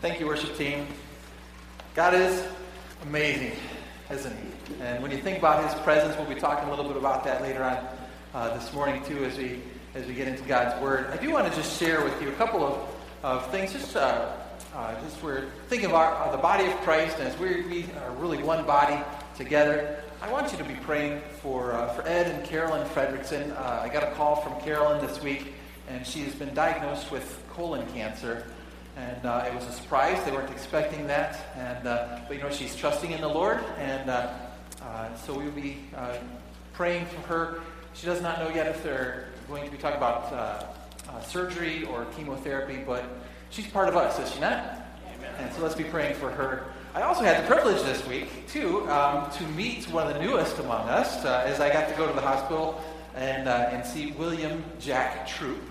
[0.00, 0.86] Thank you, worship team.
[1.96, 2.46] God is
[3.02, 3.50] amazing,
[4.08, 4.74] isn't He?
[4.80, 7.42] And when you think about His presence, we'll be talking a little bit about that
[7.42, 7.84] later on
[8.32, 9.60] uh, this morning too, as we
[9.96, 11.08] as we get into God's Word.
[11.08, 12.88] I do want to just share with you a couple of,
[13.24, 13.72] of things.
[13.72, 14.36] Just uh,
[14.72, 18.40] uh, just we're thinking about the body of Christ, and as we we are really
[18.40, 19.02] one body
[19.36, 20.00] together.
[20.22, 23.50] I want you to be praying for uh, for Ed and Carolyn Fredrickson.
[23.58, 25.54] Uh, I got a call from Carolyn this week,
[25.88, 28.44] and she has been diagnosed with colon cancer.
[28.98, 30.22] And uh, it was a surprise.
[30.24, 31.38] They weren't expecting that.
[31.56, 33.60] And, uh, but, you know, she's trusting in the Lord.
[33.78, 34.32] And uh,
[34.82, 36.16] uh so we'll be uh,
[36.72, 37.60] praying for her.
[37.94, 42.06] She does not know yet if they're going to be talking about uh, surgery or
[42.16, 43.04] chemotherapy, but
[43.50, 44.82] she's part of us, is she not?
[45.14, 45.32] Amen.
[45.38, 46.66] And so let's be praying for her.
[46.94, 50.58] I also had the privilege this week, too, um, to meet one of the newest
[50.58, 52.82] among us as I got to go to the hospital
[53.14, 55.62] and, and see William Jack Troop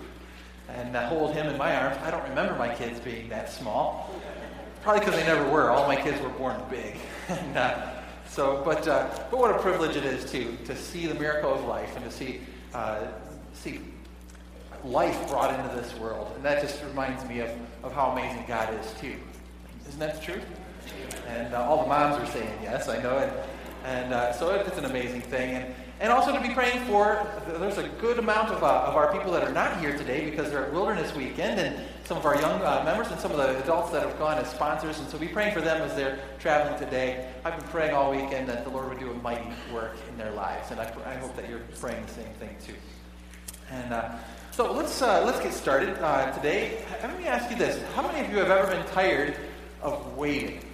[0.68, 1.96] and hold him in my arms.
[2.02, 4.14] I don't remember my kids being that small.
[4.82, 5.70] Probably because they never were.
[5.70, 6.96] All my kids were born big.
[7.28, 7.90] and, uh,
[8.28, 11.64] so, but, uh, but what a privilege it is to, to see the miracle of
[11.64, 12.40] life and to see,
[12.74, 13.06] uh,
[13.54, 13.80] see
[14.84, 16.32] life brought into this world.
[16.36, 17.50] And that just reminds me of,
[17.82, 19.16] of how amazing God is, too.
[19.88, 20.44] Isn't that the truth?
[21.26, 23.18] And uh, all the moms are saying yes, I know.
[23.18, 23.32] And,
[23.84, 25.54] and uh, so it's an amazing thing.
[25.54, 27.26] And, and also to be praying for,
[27.58, 30.50] there's a good amount of, uh, of our people that are not here today because
[30.50, 33.62] they're at Wilderness Weekend, and some of our young uh, members and some of the
[33.62, 35.00] adults that have gone as sponsors.
[35.00, 37.28] And so be praying for them as they're traveling today.
[37.44, 40.30] I've been praying all weekend that the Lord would do a mighty work in their
[40.30, 42.74] lives, and I, I hope that you're praying the same thing too.
[43.70, 44.16] And uh,
[44.52, 46.84] so let's, uh, let's get started uh, today.
[47.02, 49.36] Let me ask you this How many of you have ever been tired
[49.82, 50.60] of waiting?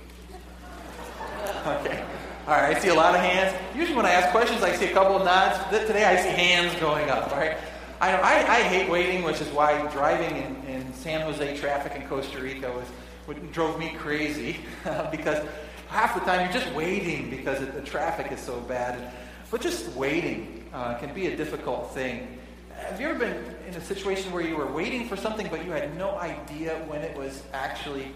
[1.66, 2.02] Okay.
[2.46, 3.56] All right, I see a lot of hands.
[3.74, 5.58] Usually when I ask questions, I see a couple of nods.
[5.70, 7.56] Today I see hands going up, all right?
[8.02, 12.06] I, I, I hate waiting, which is why driving in, in San Jose traffic in
[12.06, 12.84] Costa Rica was
[13.24, 14.58] what drove me crazy
[15.10, 15.42] because
[15.88, 19.10] half the time you're just waiting because the traffic is so bad.
[19.50, 22.38] But just waiting uh, can be a difficult thing.
[22.76, 25.70] Have you ever been in a situation where you were waiting for something but you
[25.70, 28.08] had no idea when it was actually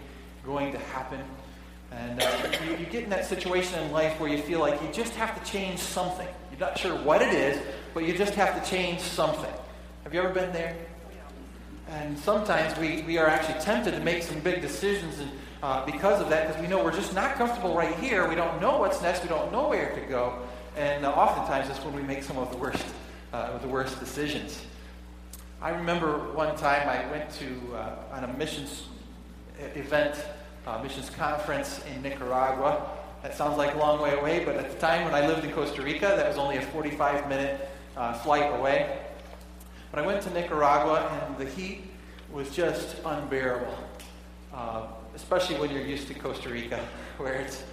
[0.45, 1.19] going to happen?
[1.91, 4.89] And uh, you, you, get in that situation in life where you feel like you
[4.93, 6.27] just have to change something.
[6.51, 7.59] You're not sure what it is,
[7.93, 9.51] but you just have to change something.
[10.03, 10.75] Have you ever been there?
[11.89, 15.31] And sometimes we, we are actually tempted to make some big decisions and,
[15.63, 18.29] uh, because of that, because we know we're just not comfortable right here.
[18.29, 19.23] We don't know what's next.
[19.23, 20.39] We don't know where to go.
[20.77, 22.85] And uh, oftentimes that's when we make some of the worst,
[23.33, 24.61] uh, the worst decisions.
[25.61, 28.83] I remember one time I went to uh, on a missions
[29.75, 30.23] event
[30.69, 32.91] uh, missions conference in Nicaragua.
[33.23, 35.51] That sounds like a long way away, but at the time when I lived in
[35.51, 38.99] Costa Rica, that was only a 45 minute uh, flight away.
[39.91, 41.85] But I went to Nicaragua, and the heat
[42.31, 43.75] was just unbearable,
[44.53, 44.85] uh,
[45.15, 46.79] especially when you're used to Costa Rica,
[47.17, 47.63] where it's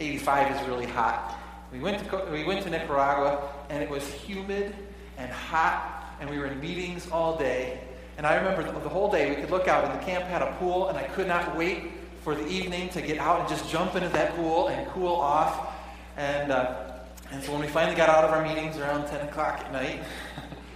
[0.00, 1.38] 85 is really hot.
[1.72, 4.74] We went to, we went to Nicaragua, and it was humid
[5.18, 7.80] and hot, and we were in meetings all day.
[8.18, 10.42] And I remember the, the whole day we could look out, and the camp had
[10.42, 11.92] a pool, and I could not wait
[12.22, 15.74] for the evening to get out and just jump into that pool and cool off.
[16.16, 16.98] And, uh,
[17.30, 20.02] and so when we finally got out of our meetings around 10 o'clock at night,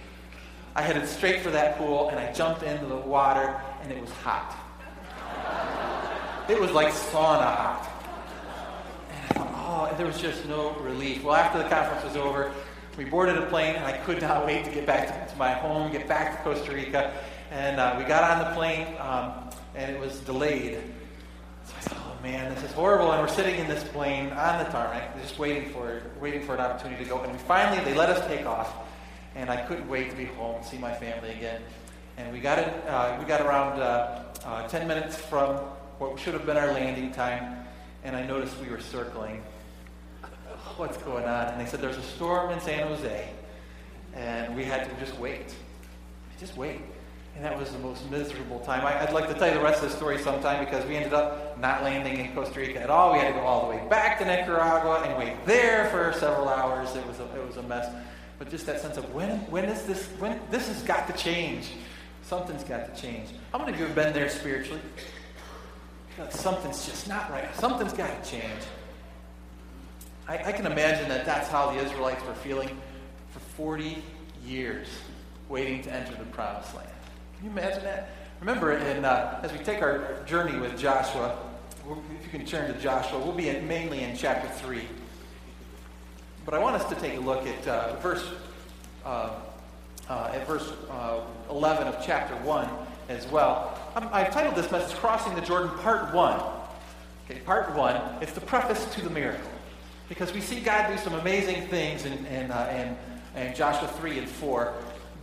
[0.75, 4.09] I headed straight for that pool and I jumped into the water and it was
[4.11, 4.57] hot.
[6.49, 7.91] It was like sauna hot.
[9.09, 11.23] And I thought, oh, there was just no relief.
[11.23, 12.51] Well, after the conference was over,
[12.97, 15.51] we boarded a plane and I could not wait to get back to, to my
[15.51, 17.13] home, get back to Costa Rica.
[17.51, 20.81] And uh, we got on the plane um, and it was delayed
[22.25, 23.11] man, this is horrible.
[23.11, 26.59] And we're sitting in this plane on the tarmac, just waiting for waiting for an
[26.59, 27.19] opportunity to go.
[27.21, 28.73] And we finally, they let us take off,
[29.35, 31.61] and I couldn't wait to be home and see my family again.
[32.17, 32.87] And we got it.
[32.87, 35.57] Uh, we got around uh, uh, 10 minutes from
[35.99, 37.63] what should have been our landing time,
[38.03, 39.43] and I noticed we were circling.
[40.77, 41.49] What's going on?
[41.49, 43.29] And they said there's a storm in San Jose,
[44.15, 45.53] and we had to just wait.
[46.39, 46.81] Just wait.
[47.35, 48.85] And that was the most miserable time.
[48.85, 51.13] I, would like to tell you the rest of the story sometime because we ended
[51.13, 53.11] up not landing in Costa Rica at all.
[53.11, 56.47] We had to go all the way back to Nicaragua and wait there for several
[56.47, 56.95] hours.
[56.95, 57.93] It was a, it was a mess.
[58.39, 61.71] But just that sense of when, when is this, when, this has got to change.
[62.23, 63.29] Something's got to change.
[63.51, 64.81] How many of you have been there spiritually?
[66.29, 67.53] Something's just not right.
[67.55, 68.61] Something's got to change.
[70.27, 72.69] I, I can imagine that that's how the Israelites were feeling
[73.31, 74.01] for 40
[74.45, 74.87] years,
[75.49, 76.89] waiting to enter the promised land.
[77.37, 78.09] Can you imagine that?
[78.39, 81.37] Remember, in, uh, as we take our journey with Joshua,
[82.19, 84.83] if you can turn to Joshua, we'll be in, mainly in chapter 3.
[86.45, 88.27] But I want us to take a look at uh, verse,
[89.05, 89.31] uh,
[90.09, 92.69] uh at verse uh, 11 of chapter 1.
[93.09, 93.77] as well.
[93.95, 96.41] Um, I've titled this message Crossing the Jordan Part 1.
[97.29, 99.49] Okay, Part 1, it's the preface to the miracle.
[100.09, 102.95] Because we see God do some amazing things in, in, uh,
[103.35, 104.73] in, in Joshua 3 and 4.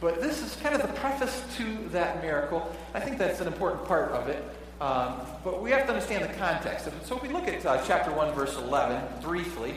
[0.03, 2.75] But this is kind of the preface to that miracle.
[2.93, 4.45] I think that's an important part of it.
[4.81, 6.89] Um, but we have to understand the context.
[7.05, 9.77] So if we look at uh, chapter 1, verse 11, briefly,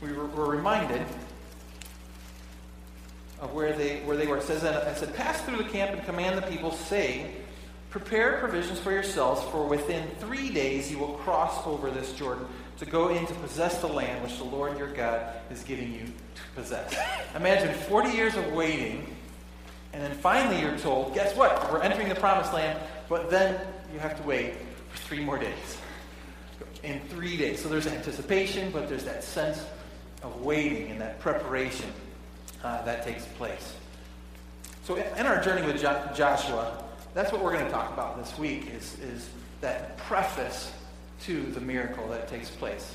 [0.00, 1.04] we were, we're reminded
[3.40, 4.38] of where they, where they were.
[4.38, 7.34] It says, and it said, Pass through the camp and command the people, saying,
[7.90, 12.46] Prepare provisions for yourselves, for within three days you will cross over this Jordan
[12.78, 16.04] to go in to possess the land which the Lord your God is giving you
[16.04, 16.96] to possess.
[17.36, 19.14] Imagine 40 years of waiting,
[19.98, 21.72] and then finally you're told, guess what?
[21.72, 22.78] We're entering the promised land,
[23.08, 23.60] but then
[23.92, 24.54] you have to wait
[24.90, 25.76] for three more days.
[26.84, 27.60] In three days.
[27.60, 29.66] So there's anticipation, but there's that sense
[30.22, 31.90] of waiting and that preparation
[32.62, 33.74] uh, that takes place.
[34.84, 38.38] So in our journey with jo- Joshua, that's what we're going to talk about this
[38.38, 39.28] week is, is
[39.62, 40.70] that preface
[41.22, 42.94] to the miracle that takes place.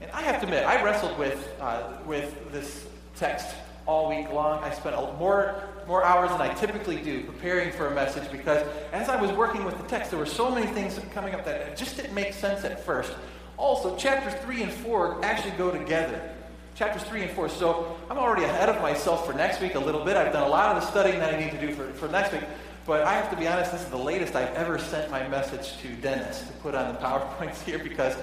[0.00, 3.54] And I have to admit, I wrestled with, uh, with this text
[3.86, 4.62] all week long.
[4.62, 9.08] I spent more, more hours than I typically do preparing for a message because as
[9.08, 11.96] I was working with the text, there were so many things coming up that just
[11.96, 13.12] didn't make sense at first.
[13.56, 16.30] Also, chapters 3 and 4 actually go together.
[16.76, 17.48] Chapters 3 and 4.
[17.48, 20.16] So I'm already ahead of myself for next week a little bit.
[20.16, 22.32] I've done a lot of the studying that I need to do for, for next
[22.32, 22.44] week.
[22.86, 25.76] But I have to be honest, this is the latest I've ever sent my message
[25.78, 28.16] to Dennis to put on the PowerPoints here because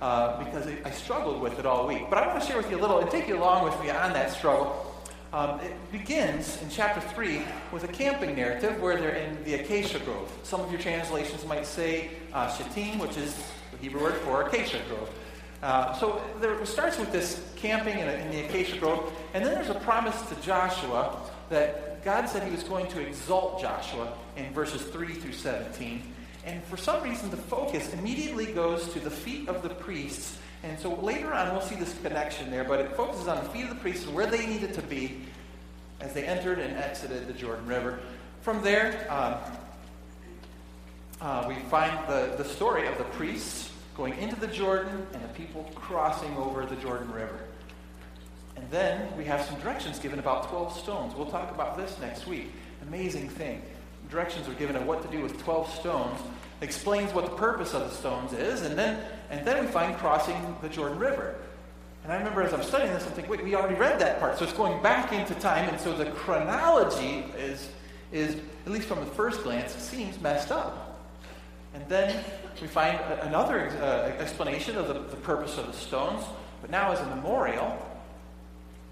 [0.00, 2.02] uh, because I struggled with it all week.
[2.10, 3.90] But I want to share with you a little and take you along with me
[3.90, 4.91] on that struggle
[5.32, 7.42] um, it begins in chapter 3
[7.72, 10.30] with a camping narrative where they're in the acacia grove.
[10.42, 13.34] Some of your translations might say uh, Shittim, which is
[13.70, 15.10] the Hebrew word for acacia grove.
[15.62, 19.54] Uh, so there, it starts with this camping in, in, the acacia grove, and then
[19.54, 21.18] there's a promise to Joshua
[21.48, 26.02] that God said he was going to exalt Joshua in verses 3 through 17.
[26.44, 30.78] And for some reason, the focus immediately goes to the feet of the priests and
[30.78, 33.70] so later on, we'll see this connection there, but it focuses on the feet of
[33.70, 35.22] the priests and where they needed to be
[36.00, 37.98] as they entered and exited the Jordan River.
[38.42, 39.34] From there, um,
[41.20, 45.28] uh, we find the, the story of the priests going into the Jordan and the
[45.28, 47.38] people crossing over the Jordan River.
[48.56, 51.14] And then we have some directions given about 12 stones.
[51.14, 52.52] We'll talk about this next week.
[52.86, 53.62] Amazing thing.
[54.10, 56.20] Directions are given on what to do with 12 stones
[56.62, 60.56] explains what the purpose of the stones is, and then, and then we find crossing
[60.62, 61.34] the Jordan River.
[62.04, 64.38] And I remember as I'm studying this, I'm thinking, wait, we already read that part.
[64.38, 67.68] So it's going back into time, and so the chronology is,
[68.10, 68.36] is
[68.66, 71.00] at least from the first glance, seems messed up.
[71.74, 72.24] And then
[72.60, 76.24] we find another uh, explanation of the, the purpose of the stones,
[76.60, 77.76] but now as a memorial.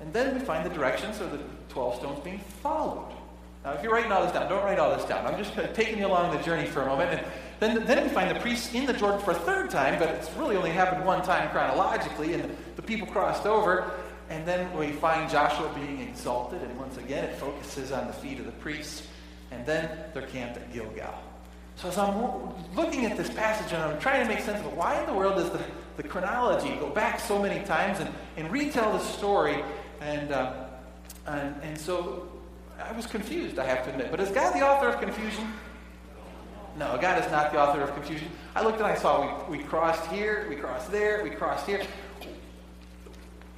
[0.01, 1.39] And then we find the directions of the
[1.69, 3.13] 12 stones being followed.
[3.65, 5.27] Now, if you're writing all this down, don't write all this down.
[5.27, 7.11] I'm just taking you along the journey for a moment.
[7.13, 7.27] And
[7.77, 10.33] then, then we find the priests in the Jordan for a third time, but it's
[10.33, 13.93] really only happened one time chronologically, and the people crossed over.
[14.31, 18.39] And then we find Joshua being exalted, and once again it focuses on the feet
[18.39, 19.07] of the priests.
[19.51, 21.15] And then they're camped at Gilgal.
[21.77, 24.77] So as I'm looking at this passage and I'm trying to make sense of it,
[24.77, 25.61] why in the world does the,
[25.97, 29.65] the chronology go back so many times and, and retell the story?
[30.01, 30.67] And, uh,
[31.27, 32.30] and, and so
[32.83, 34.11] I was confused, I have to admit.
[34.11, 35.53] But is God the author of confusion?
[36.77, 38.29] No, God is not the author of confusion.
[38.55, 41.83] I looked and I saw we, we crossed here, we crossed there, we crossed here.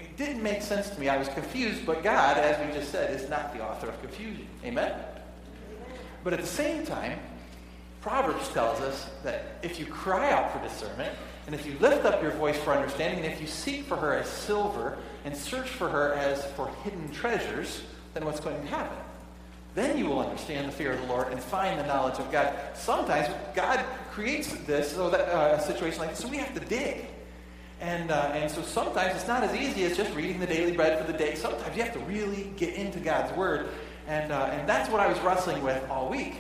[0.01, 1.09] It didn't make sense to me.
[1.09, 4.47] I was confused, but God, as we just said, is not the author of confusion.
[4.65, 4.93] Amen?
[6.25, 7.19] But at the same time,
[8.01, 11.15] Proverbs tells us that if you cry out for discernment,
[11.47, 14.15] and if you lift up your voice for understanding, and if you seek for her
[14.15, 17.83] as silver, and search for her as for hidden treasures,
[18.15, 18.97] then what's going to happen?
[19.75, 22.55] Then you will understand the fear of the Lord and find the knowledge of God.
[22.75, 26.61] Sometimes God creates this so that uh, a situation like this, so we have to
[26.61, 27.07] dig.
[27.81, 31.05] And, uh, and so sometimes it's not as easy as just reading the daily bread
[31.05, 31.35] for the day.
[31.35, 33.71] Sometimes you have to really get into God's Word.
[34.07, 36.35] And, uh, and that's what I was wrestling with all week.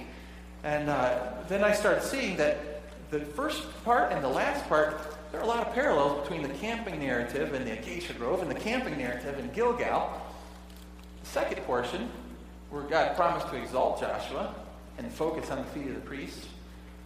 [0.62, 5.40] And uh, then I started seeing that the first part and the last part, there
[5.40, 8.60] are a lot of parallels between the camping narrative and the Acacia Grove and the
[8.60, 10.12] camping narrative in Gilgal.
[11.22, 12.10] The second portion
[12.72, 14.54] where God promised to exalt Joshua
[14.96, 16.48] and focus on the feet of the priests,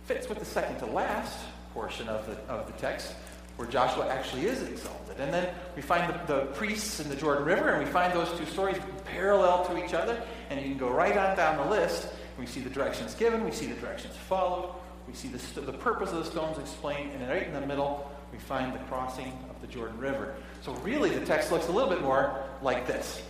[0.04, 1.36] fits with the second to last
[1.74, 3.14] portion of the, of the text,
[3.56, 5.18] where Joshua actually is exalted.
[5.18, 8.30] And then we find the, the, priests in the Jordan River, and we find those
[8.38, 10.22] two stories parallel to each other.
[10.50, 12.08] And you can go right on down the list.
[12.38, 14.72] We see the directions given, we see the directions followed,
[15.08, 18.38] we see the, the purpose of the stones explained, and right in the middle, we
[18.38, 20.36] find the crossing of the Jordan River.
[20.62, 23.22] So really, the text looks a little bit more like this.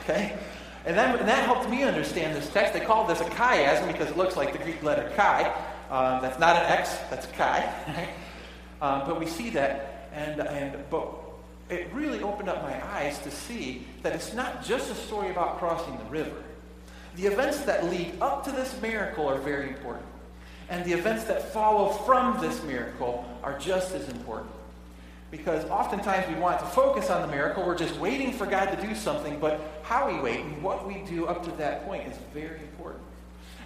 [0.00, 0.36] Okay?
[0.84, 2.72] And, and that helped me understand this text.
[2.72, 5.44] They call this a chiasm because it looks like the Greek letter chi.
[5.90, 7.68] Um, that's not an X, that's chi.
[8.82, 11.08] um, but we see that, and, and but
[11.68, 15.58] it really opened up my eyes to see that it's not just a story about
[15.58, 16.42] crossing the river.
[17.16, 20.06] The events that lead up to this miracle are very important.
[20.68, 24.50] And the events that follow from this miracle are just as important.
[25.32, 28.86] Because oftentimes we want to focus on the miracle, we're just waiting for God to
[28.86, 32.14] do something, but how we wait and what we do up to that point is
[32.34, 33.02] very important.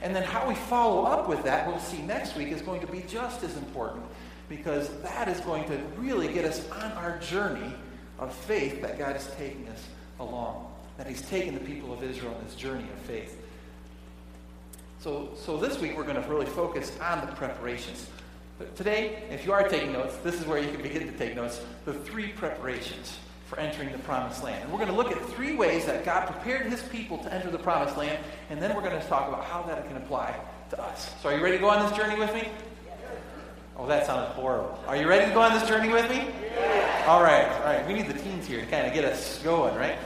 [0.01, 2.87] And then how we follow up with that, we'll see next week, is going to
[2.87, 4.05] be just as important
[4.49, 7.75] because that is going to really get us on our journey
[8.21, 9.85] of faith that God is taking us
[10.21, 13.43] along, that He's taken the people of Israel on this journey of faith.
[15.01, 18.09] So, so this week we're going to really focus on the preparations.
[18.59, 21.37] But today, if you are taking notes, this is where you can begin to take
[21.37, 21.61] notes.
[21.85, 24.63] The three preparations for entering the promised land.
[24.63, 27.51] And we're going to look at three ways that God prepared his people to enter
[27.51, 28.19] the promised land,
[28.51, 30.39] and then we're going to talk about how that can apply
[30.71, 31.15] to us.
[31.23, 32.49] So, are you ready to go on this journey with me?
[33.77, 34.83] Oh, that sounded horrible.
[34.87, 36.27] Are you ready to go on this journey with me?
[36.57, 37.05] Yeah.
[37.07, 37.87] All right, all right.
[37.87, 39.99] We need the teens here to kind of get us going, right?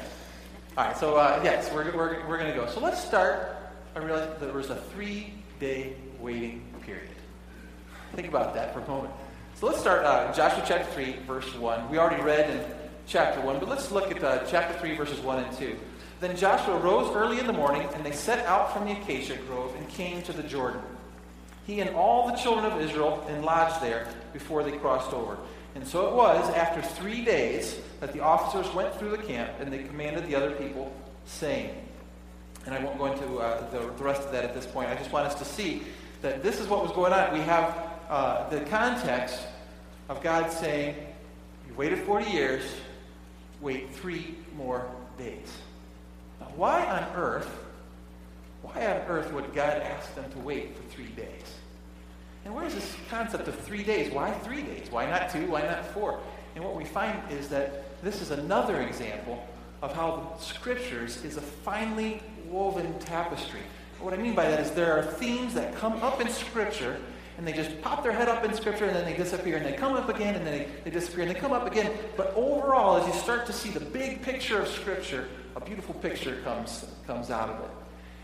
[0.76, 2.66] All right, so uh, yes, we're, we're, we're going to go.
[2.66, 3.56] So let's start.
[3.94, 6.64] I realized there was a three day waiting.
[8.14, 9.12] Think about that for a moment.
[9.54, 11.90] So let's start uh, Joshua chapter 3, verse 1.
[11.90, 12.64] We already read in
[13.06, 15.76] chapter 1, but let's look at uh, chapter 3, verses 1 and 2.
[16.20, 19.74] Then Joshua rose early in the morning, and they set out from the acacia grove
[19.76, 20.82] and came to the Jordan
[21.70, 25.38] he and all the children of Israel, and lodged there before they crossed over.
[25.74, 29.72] And so it was after three days that the officers went through the camp and
[29.72, 30.92] they commanded the other people,
[31.26, 31.70] saying,
[32.66, 34.90] and I won't go into uh, the, the, rest of that at this point.
[34.90, 35.82] I just want us to see
[36.22, 37.32] that this is what was going on.
[37.32, 39.38] We have uh, the context
[40.08, 40.96] of God saying,
[41.68, 42.64] You waited 40 years,
[43.60, 45.56] wait three more days.
[46.40, 47.48] Now, why on earth,
[48.62, 51.54] why on earth would God ask them to wait for three days?
[52.44, 54.12] And where's this concept of three days?
[54.12, 54.90] Why three days?
[54.90, 55.46] Why not two?
[55.46, 56.18] Why not four?
[56.56, 59.46] And what we find is that this is another example
[59.82, 63.60] of how the scriptures is a finely woven tapestry.
[64.00, 66.98] What I mean by that is there are themes that come up in scripture
[67.40, 69.72] and they just pop their head up in scripture and then they disappear and they
[69.72, 71.90] come up again and then they, they disappear and they come up again.
[72.14, 76.36] But overall, as you start to see the big picture of scripture, a beautiful picture
[76.44, 77.70] comes, comes out of it.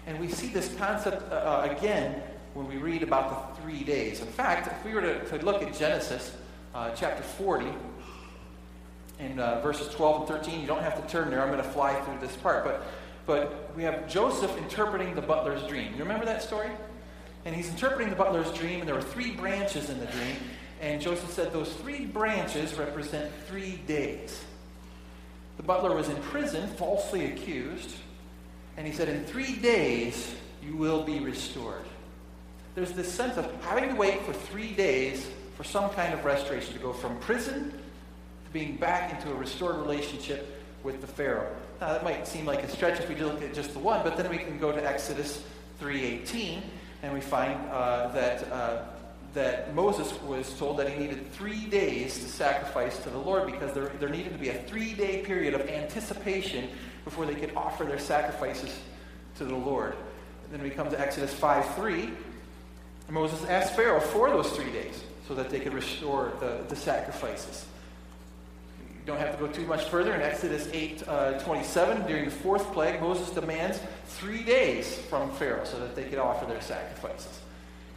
[0.06, 2.20] And we see this concept uh, uh again
[2.52, 4.20] when we read about the three days.
[4.20, 6.36] In fact, if we were to, to look at Genesis
[6.74, 7.68] uh, chapter 40,
[9.18, 11.40] in uh, verses 12 and 13, you don't have to turn there.
[11.40, 12.64] I'm going to fly through this part.
[12.64, 12.82] But,
[13.24, 15.94] but we have Joseph interpreting the butler's dream.
[15.94, 16.68] You remember that story?
[17.46, 20.36] And he's interpreting the butler's dream, and there were three branches in the dream.
[20.82, 24.44] And Joseph said those three branches represent three days.
[25.56, 27.96] The butler was in prison, falsely accused.
[28.76, 31.86] And he said, In three days, you will be restored
[32.76, 36.74] there's this sense of having to wait for three days for some kind of restoration
[36.74, 41.50] to go from prison to being back into a restored relationship with the Pharaoh.
[41.80, 44.18] Now that might seem like a stretch if we look at just the one, but
[44.18, 45.42] then we can go to Exodus
[45.80, 46.62] 3:18
[47.06, 48.82] and we find uh, that uh,
[49.32, 53.72] that Moses was told that he needed three days to sacrifice to the Lord because
[53.74, 56.70] there, there needed to be a three-day period of anticipation
[57.04, 58.74] before they could offer their sacrifices
[59.36, 59.94] to the Lord.
[60.44, 62.04] And then we come to Exodus 5:3
[63.06, 66.76] and Moses asked Pharaoh for those three days so that they could restore the, the
[66.76, 67.66] sacrifices.
[69.06, 70.12] Don't have to go too much further.
[70.14, 75.64] In Exodus 8 uh, 27, during the fourth plague, Moses demands three days from Pharaoh
[75.64, 77.40] so that they could offer their sacrifices.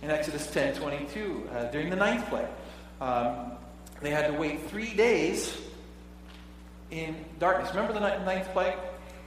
[0.03, 2.45] In Exodus 10 22, uh, during the ninth plague,
[3.01, 3.53] um,
[4.01, 5.59] they had to wait three days
[6.91, 7.71] in darkness.
[7.71, 8.75] Remember the ninth plague?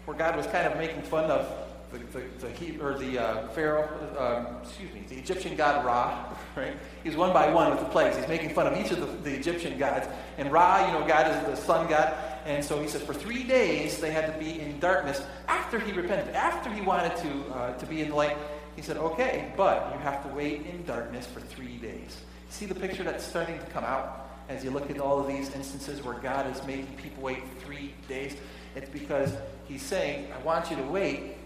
[0.05, 1.49] Where God was kind of making fun of
[1.91, 6.77] the, the, the, or the uh, Pharaoh, um, excuse me, the Egyptian god Ra, right?
[7.03, 8.17] He's one by one with the plagues.
[8.17, 10.07] He's making fun of each of the, the Egyptian gods.
[10.39, 12.15] And Ra, you know, God is the sun god.
[12.45, 15.93] And so he says for three days they had to be in darkness after he
[15.93, 18.37] repented, after he wanted to, uh, to be in the light.
[18.77, 22.23] He said, okay, but you have to wait in darkness for three days.
[22.49, 25.55] See the picture that's starting to come out as you look at all of these
[25.55, 28.37] instances where God is making people wait three days?
[28.75, 29.35] It's because
[29.67, 31.37] he's saying, I want you to wait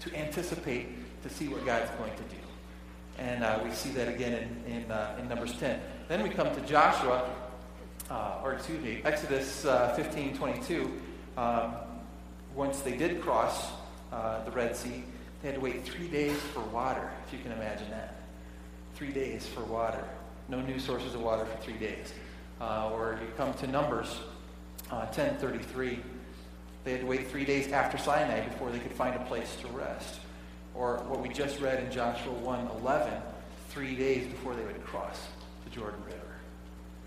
[0.00, 0.88] to anticipate
[1.22, 2.41] to see what God's going to do.
[3.22, 4.32] And uh, we see that again
[4.66, 5.80] in, in, uh, in, Numbers 10.
[6.08, 7.30] Then we come to Joshua,
[8.10, 11.00] uh, or excuse me, Exodus uh, 15 22.
[11.36, 11.74] Um,
[12.56, 13.70] once they did cross
[14.12, 15.04] uh, the Red Sea,
[15.40, 18.16] they had to wait three days for water, if you can imagine that.
[18.96, 20.02] Three days for water.
[20.48, 22.12] No new sources of water for three days.
[22.60, 24.18] Uh, or you come to Numbers
[25.12, 26.00] 10 33.
[26.82, 29.68] They had to wait three days after Sinai before they could find a place to
[29.68, 30.18] rest.
[30.74, 33.20] Or what we just read in Joshua 1:11,
[33.68, 35.20] three days before they would cross
[35.64, 36.18] the Jordan River.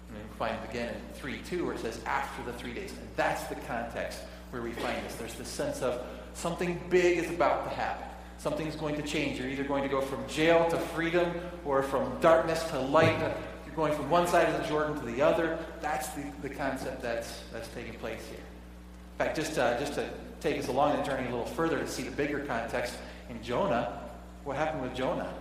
[0.09, 2.91] And we find it again in 3:2 where it says after the three days.
[2.91, 4.19] And that's the context
[4.51, 5.15] where we find this.
[5.15, 8.07] There's the sense of something big is about to happen.
[8.37, 9.39] Something's going to change.
[9.39, 11.31] You're either going to go from jail to freedom
[11.63, 13.17] or from darkness to light.
[13.65, 15.57] You're going from one side of the Jordan to the other.
[15.81, 18.39] That's the, the concept that's, that's taking place here.
[18.39, 20.09] In fact, just, just to
[20.41, 22.95] take us along the journey a little further to see the bigger context,
[23.29, 24.01] in Jonah,
[24.43, 25.33] what happened with Jonah?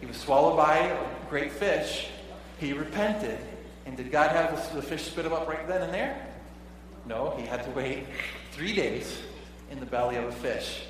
[0.00, 2.08] He was swallowed by a great fish.
[2.58, 3.38] He repented.
[3.86, 6.26] And did God have the, the fish spit him up right then and there?
[7.06, 8.06] No, he had to wait
[8.52, 9.20] three days
[9.70, 10.82] in the belly of a fish.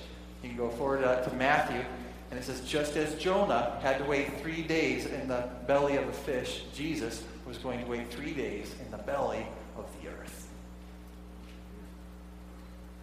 [0.42, 1.82] You can go forward uh, to Matthew,
[2.30, 6.08] and it says, just as Jonah had to wait three days in the belly of
[6.08, 10.48] a fish, Jesus was going to wait three days in the belly of the earth.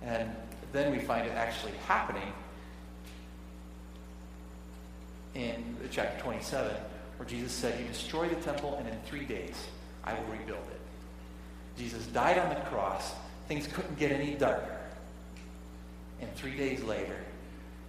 [0.02, 0.36] And
[0.74, 2.34] then we find it actually happening
[5.36, 6.76] in chapter 27,
[7.18, 9.56] where Jesus said, You destroy the temple, and in three days
[10.04, 10.80] I will rebuild it.
[11.78, 13.14] Jesus died on the cross.
[13.48, 14.78] Things couldn't get any darker.
[16.22, 17.18] And three days later,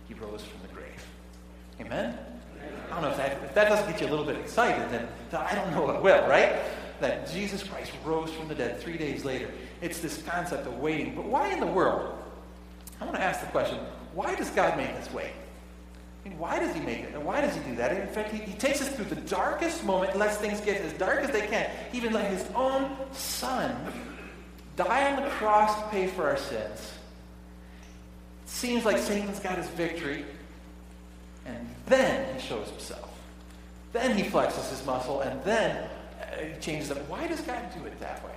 [0.09, 1.07] he rose from the grave.
[1.81, 2.19] Amen?
[2.91, 5.09] I don't know if that, if that doesn't get you a little bit excited, then
[5.33, 6.61] I don't know what will, right?
[7.00, 9.50] That Jesus Christ rose from the dead three days later.
[9.81, 11.14] It's this concept of waiting.
[11.14, 12.24] But why in the world?
[13.04, 13.78] I want to ask the question
[14.14, 15.32] why does God make us wait?
[16.25, 17.14] I mean, why does he make it?
[17.14, 17.92] And why does he do that?
[17.92, 21.20] In fact, he, he takes us through the darkest moment, lets things get as dark
[21.20, 21.70] as they can.
[21.92, 23.76] Even let his own son
[24.76, 26.92] die on the cross to pay for our sins.
[28.44, 30.25] It seems like Satan's got his victory.
[31.44, 33.11] And then he shows himself.
[33.92, 36.96] Then he flexes his muscle, and then uh, he changes it.
[37.06, 38.34] Why does God do it that way?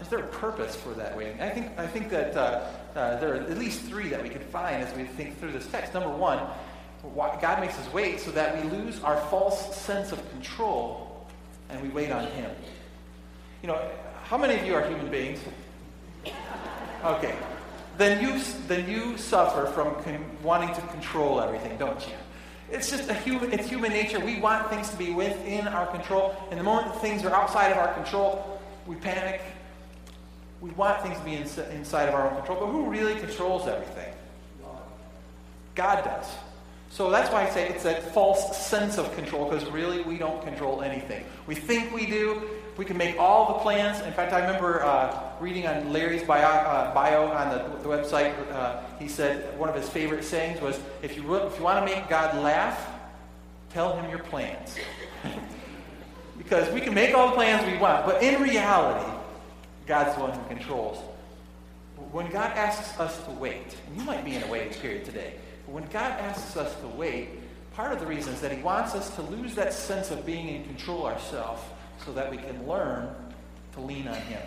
[0.00, 1.40] Is there a purpose for that waiting?
[1.40, 4.42] I think, I think that uh, uh, there are at least three that we can
[4.42, 5.94] find as we think through this text.
[5.94, 6.40] Number one,
[7.16, 11.26] God makes us wait so that we lose our false sense of control
[11.70, 12.50] and we wait on Him.
[13.62, 13.90] You know,
[14.24, 15.40] how many of you are human beings?
[17.04, 17.34] Okay.
[17.96, 22.14] Then you, then you suffer from con- wanting to control everything, don't you?
[22.70, 24.20] It's just a human, it's human nature.
[24.20, 26.36] We want things to be within our control.
[26.50, 29.40] And the moment things are outside of our control, we panic.
[30.60, 32.60] We want things to be in, inside of our own control.
[32.60, 34.12] But who really controls everything?
[35.74, 36.26] God does.
[36.90, 40.42] So that's why I say it's that false sense of control, because really we don't
[40.42, 41.24] control anything.
[41.46, 42.42] We think we do.
[42.76, 44.00] We can make all the plans.
[44.04, 48.34] In fact, I remember uh, reading on Larry's bio, uh, bio on the, the website.
[48.50, 51.94] Uh, he said one of his favorite sayings was, "If you if you want to
[51.94, 52.88] make God laugh,
[53.70, 54.76] tell him your plans."
[56.38, 59.17] because we can make all the plans we want, but in reality,
[59.88, 61.02] God's the one who controls.
[62.12, 65.34] When God asks us to wait, and you might be in a waiting period today.
[65.66, 67.30] But when God asks us to wait,
[67.74, 70.48] part of the reason is that He wants us to lose that sense of being
[70.48, 71.62] in control ourselves
[72.04, 73.08] so that we can learn
[73.72, 74.42] to lean on Him.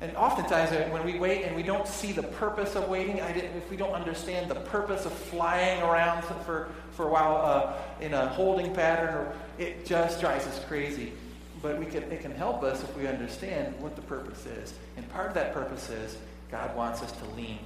[0.00, 3.70] And oftentimes, uh, when we wait and we don't see the purpose of waiting, if
[3.70, 8.28] we don't understand the purpose of flying around for, for a while uh, in a
[8.30, 11.12] holding pattern, it just drives us crazy.
[11.62, 14.74] But we can, it can help us if we understand what the purpose is.
[14.96, 16.18] And part of that purpose is
[16.50, 17.60] God wants us to lean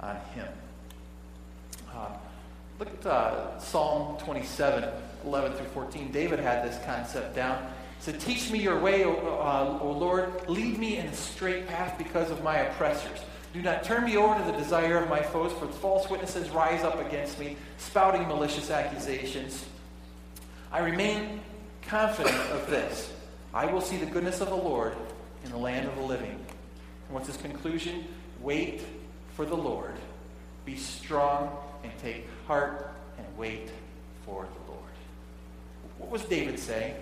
[0.00, 0.48] on Him.
[1.94, 2.12] Um,
[2.78, 4.88] look at uh, Psalm 27,
[5.24, 6.12] 11 through 14.
[6.12, 7.62] David had this concept down.
[7.98, 10.48] He said, Teach me your way, o, uh, o Lord.
[10.48, 13.18] Lead me in a straight path because of my oppressors.
[13.54, 16.84] Do not turn me over to the desire of my foes, for false witnesses rise
[16.84, 19.64] up against me, spouting malicious accusations.
[20.70, 21.40] I remain
[21.82, 23.12] confident of this.
[23.54, 24.96] I will see the goodness of the Lord
[25.44, 26.30] in the land of the living.
[26.30, 28.04] And what's his conclusion?
[28.40, 28.82] Wait
[29.36, 29.94] for the Lord.
[30.64, 33.68] Be strong and take heart and wait
[34.24, 34.82] for the Lord.
[35.98, 36.94] What was David saying?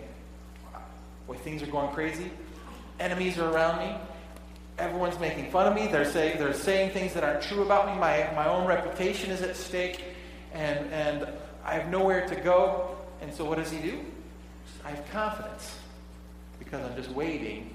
[1.26, 2.30] Boy, things are going crazy.
[2.98, 3.96] Enemies are around me.
[4.78, 5.86] Everyone's making fun of me.
[5.86, 8.00] They're saying, they're saying things that aren't true about me.
[8.00, 10.02] My, my own reputation is at stake.
[10.52, 11.28] And, and
[11.64, 12.96] I have nowhere to go.
[13.20, 14.00] And so what does he do?
[14.84, 15.76] I have confidence
[16.60, 17.74] because I'm just waiting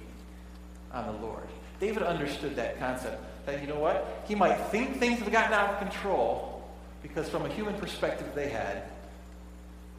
[0.94, 1.50] on the Lord.
[1.82, 4.24] David understood that concept that, you know what?
[4.28, 6.64] He might think things have gotten out of control
[7.02, 8.84] because, from a human perspective, they had,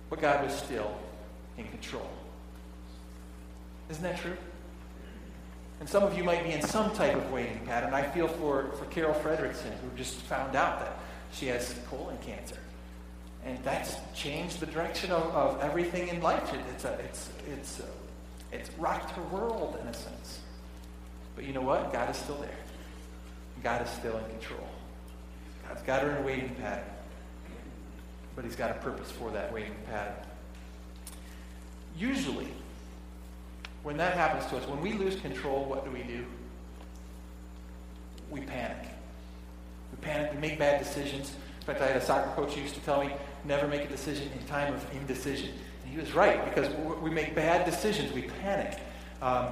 [0.09, 0.96] but God was still
[1.59, 2.09] in control.
[3.90, 4.37] Isn't that true?
[5.79, 7.92] And some of you might be in some type of waiting pattern.
[7.92, 10.96] I feel for, for Carol Fredrickson, who just found out that
[11.33, 12.57] she has colon cancer.
[13.44, 16.51] And that's changed the direction of, of everything in life.
[16.75, 17.85] It's, a, it's, it's, a,
[18.53, 20.41] it's rocked her world, in a sense.
[21.35, 21.93] But you know what?
[21.93, 22.51] God is still there.
[23.63, 24.69] God is still in control.
[25.67, 26.85] God's got her in a waiting pattern.
[28.35, 30.15] But he's got a purpose for that waiting pattern.
[31.99, 32.49] Usually,
[33.83, 36.25] when that happens to us, when we lose control, what do we do?
[38.31, 38.89] We panic.
[39.93, 41.33] We panic, we make bad decisions.
[41.61, 43.13] In fact, I had a soccer coach who used to tell me,
[43.45, 45.51] never make a decision in time of indecision.
[45.97, 48.79] He was right, because we make bad decisions, we panic.
[49.23, 49.49] Um,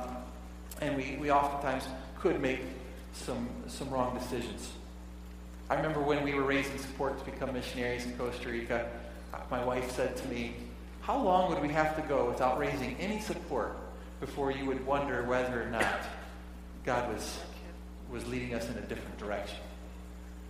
[0.83, 1.85] and we, we oftentimes
[2.21, 2.61] could make
[3.15, 4.71] some, some wrong decisions.
[5.71, 8.87] I remember when we were raising support to become missionaries in Costa Rica,
[9.51, 10.53] my wife said to me,
[11.01, 13.75] How long would we have to go without raising any support
[14.21, 16.01] before you would wonder whether or not
[16.85, 17.39] God was,
[18.11, 19.61] was leading us in a different direction?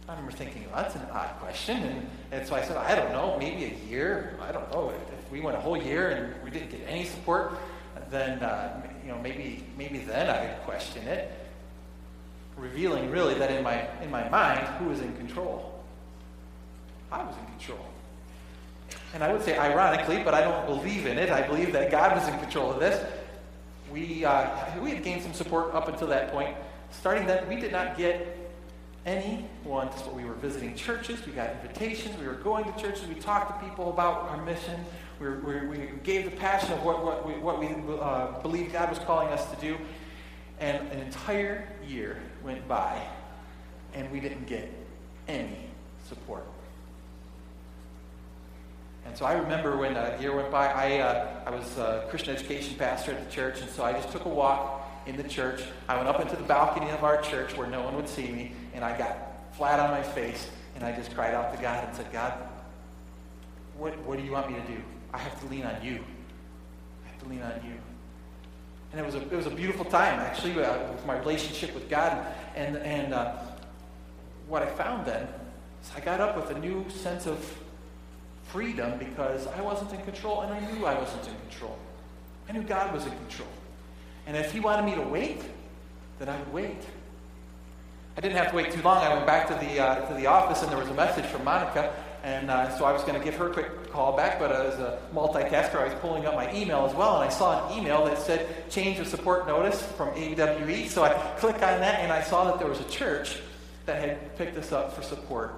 [0.08, 1.82] I remember thinking, well, that's an odd question.
[1.84, 4.36] And, and so I said, I don't know, maybe a year.
[4.42, 4.92] I don't know.
[5.24, 7.58] If we went a whole year and we didn't get any support,
[8.10, 11.32] then uh, you know maybe maybe then I'd question it
[12.56, 15.82] revealing really that in my, in my mind, who was in control?
[17.10, 17.86] I was in control.
[19.12, 21.30] And I would say ironically, but I don't believe in it.
[21.30, 23.04] I believe that God was in control of this.
[23.92, 26.56] We, uh, we had gained some support up until that point.
[26.90, 28.38] Starting then, we did not get
[29.06, 31.24] anyone to we were visiting churches.
[31.26, 32.18] We got invitations.
[32.18, 33.06] We were going to churches.
[33.06, 34.84] We talked to people about our mission.
[35.20, 35.28] We,
[35.66, 37.68] we, gave the passion of what, what we, what we
[38.00, 39.76] uh, believed God was calling us to do.
[40.60, 43.00] And an entire year went by
[43.94, 44.70] and we didn't get
[45.28, 45.56] any
[46.08, 46.44] support.
[49.06, 52.34] And so I remember when a year went by, I, uh, I was a Christian
[52.34, 55.62] education pastor at the church, and so I just took a walk in the church.
[55.88, 58.52] I went up into the balcony of our church where no one would see me,
[58.72, 61.94] and I got flat on my face, and I just cried out to God and
[61.94, 62.32] said, God,
[63.76, 64.80] what, what do you want me to do?
[65.14, 66.00] I have to lean on you.
[67.04, 67.76] I have to lean on you.
[68.90, 71.88] And it was a, it was a beautiful time, actually, uh, with my relationship with
[71.88, 72.26] God.
[72.56, 73.36] And, and uh,
[74.48, 75.28] what I found then
[75.82, 77.38] is I got up with a new sense of
[78.48, 81.78] freedom because I wasn't in control, and I knew I wasn't in control.
[82.48, 83.48] I knew God was in control.
[84.26, 85.42] And if He wanted me to wait,
[86.18, 86.82] then I would wait.
[88.16, 88.98] I didn't have to wait too long.
[88.98, 91.44] I went back to the, uh, to the office, and there was a message from
[91.44, 91.92] Monica
[92.24, 94.78] and uh, so I was going to give her a quick call back, but as
[94.78, 98.06] a multitasker, I was pulling up my email as well, and I saw an email
[98.06, 100.88] that said change of support notice from AWE.
[100.88, 103.40] So I clicked on that, and I saw that there was a church
[103.84, 105.52] that had picked us up for support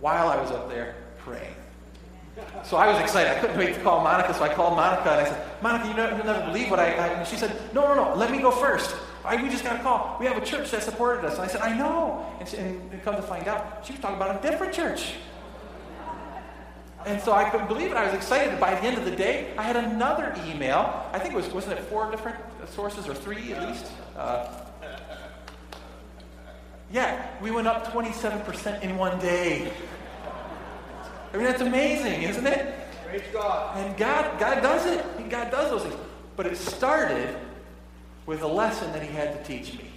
[0.00, 1.54] while I was up there praying.
[2.64, 3.36] So I was excited.
[3.36, 6.16] I couldn't wait to call Monica, so I called Monica and I said, Monica, you
[6.16, 8.50] you'll never believe what I, I and she said, no, no, no, let me go
[8.50, 8.94] first.
[9.24, 10.16] I, we just got a call.
[10.20, 11.34] We have a church that supported us.
[11.34, 12.26] And I said, I know.
[12.38, 15.14] And, she, and come to find out, she was talking about a different church.
[17.06, 17.96] And so I couldn't believe it.
[17.96, 18.58] I was excited.
[18.58, 21.08] By the end of the day, I had another email.
[21.12, 22.36] I think it was, wasn't it four different
[22.68, 23.86] sources or three at least?
[24.16, 24.48] Uh,
[26.90, 29.72] yeah, we went up 27% in one day.
[31.32, 32.74] I mean, that's amazing, isn't it?
[33.06, 33.76] Praise God.
[33.76, 35.30] And God, God does it.
[35.30, 35.94] God does those things.
[36.34, 37.36] But it started
[38.26, 39.90] with a lesson that He had to teach me.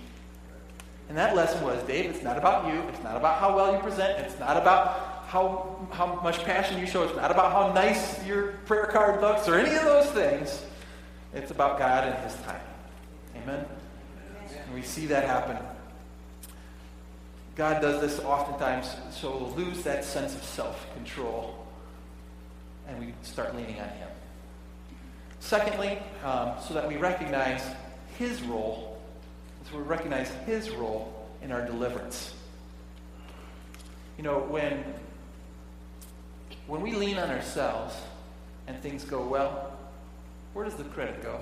[1.09, 2.81] And that lesson was, Dave, it's not about you.
[2.89, 4.19] It's not about how well you present.
[4.19, 7.03] It's not about how, how much passion you show.
[7.03, 10.65] It's not about how nice your prayer card looks or any of those things.
[11.35, 12.61] It's about God and His time.
[13.35, 13.63] Amen?
[14.65, 15.57] And we see that happen.
[17.55, 21.67] God does this oftentimes so we'll lose that sense of self control
[22.87, 24.09] and we start leaning on Him.
[25.39, 27.61] Secondly, um, so that we recognize
[28.17, 28.99] His role,
[29.69, 32.33] so we recognize His role in our deliverance.
[34.17, 34.83] You know, when
[36.69, 37.95] when we lean on ourselves
[38.67, 39.75] and things go well,
[40.53, 41.41] where does the credit go?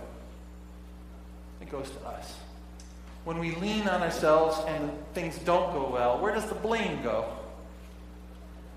[1.62, 2.34] It goes to us.
[3.26, 7.26] When we lean on ourselves and things don't go well, where does the blame go?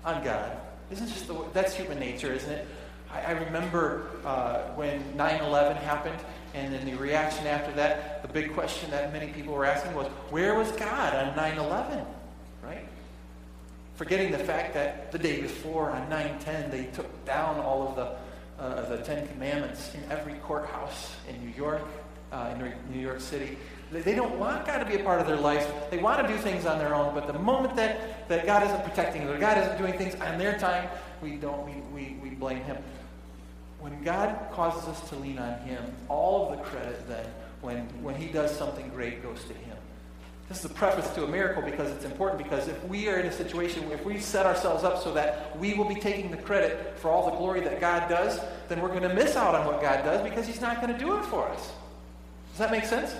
[0.03, 0.57] On God.
[0.91, 2.67] Isn't just the that's human nature, isn't it?
[3.13, 6.19] I, I remember uh, when 9/11 happened,
[6.53, 8.23] and then the reaction after that.
[8.23, 12.05] The big question that many people were asking was, "Where was God on 9/11?"
[12.61, 12.87] Right?
[14.01, 18.59] Forgetting the fact that the day before, on 9-10, they took down all of the,
[18.59, 21.83] uh, the Ten Commandments in every courthouse in New York,
[22.31, 23.59] uh, in New York City.
[23.91, 25.71] They don't want God to be a part of their life.
[25.91, 28.83] They want to do things on their own, but the moment that, that God isn't
[28.83, 30.89] protecting them, or God isn't doing things on their time,
[31.21, 32.77] we don't we, we, we blame him.
[33.79, 37.27] When God causes us to lean on him, all of the credit then,
[37.61, 39.77] when, when he does something great, goes to him.
[40.51, 43.25] This is a preface to a miracle because it's important because if we are in
[43.25, 46.99] a situation, if we set ourselves up so that we will be taking the credit
[46.99, 48.37] for all the glory that God does,
[48.67, 50.99] then we're going to miss out on what God does because He's not going to
[50.99, 51.71] do it for us.
[52.49, 53.15] Does that make sense?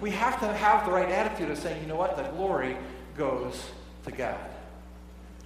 [0.00, 2.76] we have to have the right attitude of saying, you know what, the glory
[3.16, 3.68] goes
[4.04, 4.38] to God.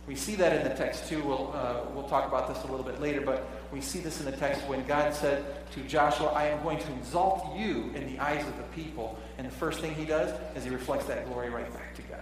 [0.06, 1.22] We see that in the text too.
[1.22, 4.26] We'll, uh, we'll talk about this a little bit later, but we see this in
[4.26, 8.18] the text when God said to Joshua, I am going to exalt you in the
[8.18, 9.18] eyes of the people.
[9.38, 12.20] And the first thing he does is he reflects that glory right back to God.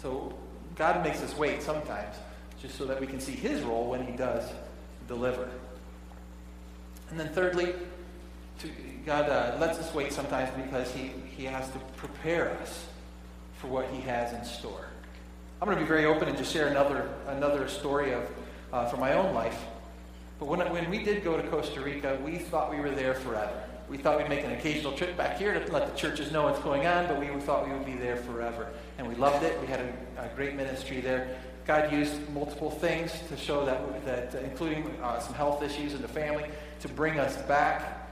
[0.00, 0.32] So
[0.76, 2.14] God makes us wait sometimes
[2.62, 4.48] just so that we can see his role when he does
[5.08, 5.48] deliver.
[7.10, 7.74] And then thirdly,
[8.60, 8.68] to,
[9.06, 12.86] God uh, lets us wait sometimes because he, he has to prepare us
[13.56, 14.86] for what he has in store.
[15.60, 18.28] I'm going to be very open and just share another, another story of,
[18.72, 19.58] uh, from my own life.
[20.38, 23.62] But when, when we did go to Costa Rica, we thought we were there forever.
[23.88, 26.60] We thought we'd make an occasional trip back here to let the churches know what's
[26.60, 28.68] going on, but we thought we would be there forever.
[28.98, 29.58] And we loved it.
[29.60, 31.38] We had a, a great ministry there.
[31.66, 36.02] God used multiple things to show that, that uh, including uh, some health issues in
[36.02, 36.44] the family,
[36.80, 38.08] to bring us back.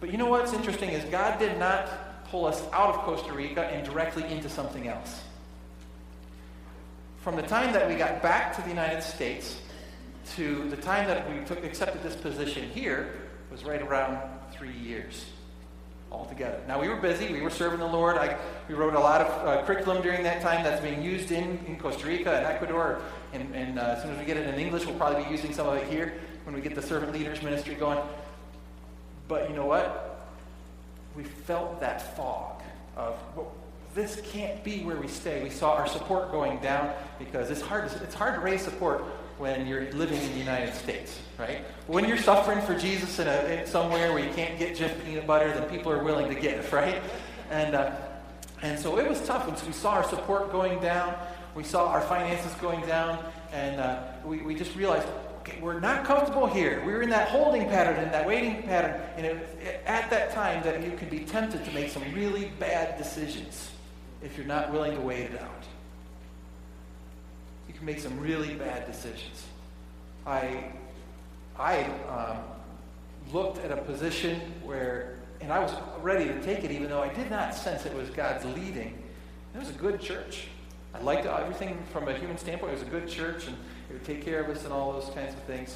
[0.00, 1.88] But you know what's interesting is God did not
[2.30, 5.22] pull us out of Costa Rica and directly into something else.
[7.18, 9.60] From the time that we got back to the United States
[10.36, 13.12] to the time that we took, accepted this position here
[13.50, 14.18] was right around
[14.52, 15.26] three years
[16.12, 16.60] altogether.
[16.66, 17.32] Now, we were busy.
[17.32, 18.16] We were serving the Lord.
[18.16, 18.36] I,
[18.68, 21.78] we wrote a lot of uh, curriculum during that time that's being used in, in
[21.78, 23.00] Costa Rica and Ecuador.
[23.32, 25.52] And, and uh, as soon as we get it in English, we'll probably be using
[25.52, 27.98] some of it here when we get the servant leaders ministry going.
[29.28, 30.26] But you know what?
[31.16, 32.62] We felt that fog
[32.96, 33.52] of, well,
[33.94, 35.42] this can't be where we stay.
[35.42, 39.04] We saw our support going down because it's hard it's hard to raise support
[39.40, 41.64] when you're living in the United States, right?
[41.86, 45.26] When you're suffering for Jesus in, a, in somewhere where you can't get Jif peanut
[45.26, 47.02] butter, then people are willing to give, right?
[47.50, 47.96] And, uh,
[48.60, 49.48] and so it was tough.
[49.48, 51.14] And we saw our support going down.
[51.54, 53.18] We saw our finances going down.
[53.50, 55.08] And uh, we, we just realized,
[55.40, 56.84] okay, we're not comfortable here.
[56.84, 59.00] We were in that holding pattern, in that waiting pattern.
[59.16, 62.98] And it, at that time that you can be tempted to make some really bad
[62.98, 63.70] decisions
[64.22, 65.64] if you're not willing to wait it out
[67.80, 69.46] can make some really bad decisions.
[70.26, 70.64] I,
[71.58, 72.36] I um,
[73.32, 77.08] looked at a position where, and I was ready to take it, even though I
[77.08, 79.02] did not sense it was God's leading.
[79.54, 80.48] It was a good church.
[80.94, 82.72] I liked everything from a human standpoint.
[82.72, 83.56] It was a good church, and
[83.88, 85.74] it would take care of us and all those kinds of things.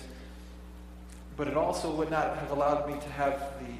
[1.38, 3.72] But it also would not have allowed me to have the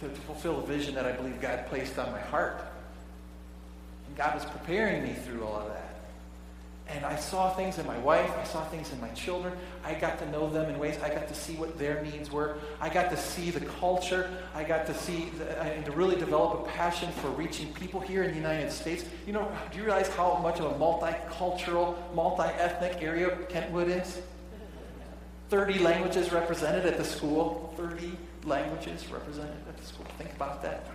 [0.00, 2.64] to, to fulfill the vision that I believe God placed on my heart.
[4.06, 5.87] And God was preparing me through all of that.
[6.88, 8.30] And I saw things in my wife.
[8.38, 9.52] I saw things in my children.
[9.84, 10.98] I got to know them in ways.
[11.02, 12.56] I got to see what their needs were.
[12.80, 14.30] I got to see the culture.
[14.54, 18.22] I got to see the, and to really develop a passion for reaching people here
[18.22, 19.04] in the United States.
[19.26, 24.22] You know, do you realize how much of a multicultural, multi-ethnic area Kentwood is?
[25.50, 27.74] 30 languages represented at the school.
[27.76, 30.06] 30 languages represented at the school.
[30.16, 30.86] Think about that.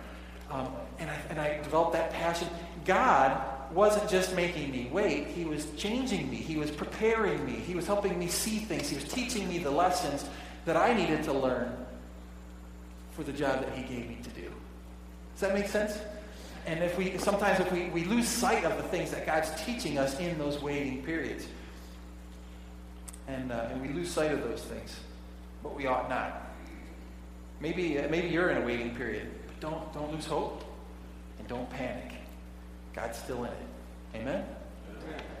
[0.50, 2.48] Um, and, I, and I developed that passion.
[2.84, 3.40] God
[3.74, 6.36] wasn't just making me wait, He was changing me.
[6.36, 7.52] He was preparing me.
[7.52, 8.88] He was helping me see things.
[8.88, 10.28] He was teaching me the lessons
[10.64, 11.76] that I needed to learn
[13.12, 14.50] for the job that He gave me to do.
[15.34, 15.98] Does that make sense?
[16.66, 19.98] And if we sometimes if we, we lose sight of the things that God's teaching
[19.98, 21.46] us in those waiting periods.
[23.26, 24.96] And, uh, and we lose sight of those things.
[25.62, 26.52] But we ought not.
[27.60, 30.62] Maybe, uh, maybe you're in a waiting period, but don't, don't lose hope
[31.38, 32.12] and don't panic.
[32.94, 33.66] God's still in it.
[34.14, 34.44] Amen?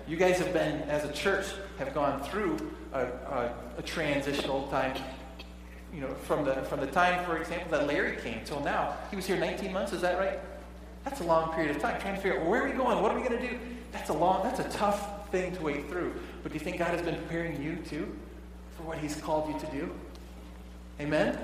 [0.06, 1.46] You guys have been, as a church,
[1.78, 2.56] have gone through
[2.92, 4.94] a, a, a, transitional time.
[5.94, 8.96] You know, from the from the time, for example, that Larry came till now.
[9.10, 9.92] He was here 19 months.
[9.92, 10.38] Is that right?
[11.04, 12.00] That's a long period of time.
[12.00, 13.00] Trying to figure out where are we going?
[13.00, 13.58] What are we going to do?
[13.92, 14.42] That's a long.
[14.42, 16.12] That's a tough thing to wait through.
[16.42, 18.14] But do you think God has been preparing you too
[18.76, 19.90] for what He's called you to do?
[21.00, 21.38] Amen.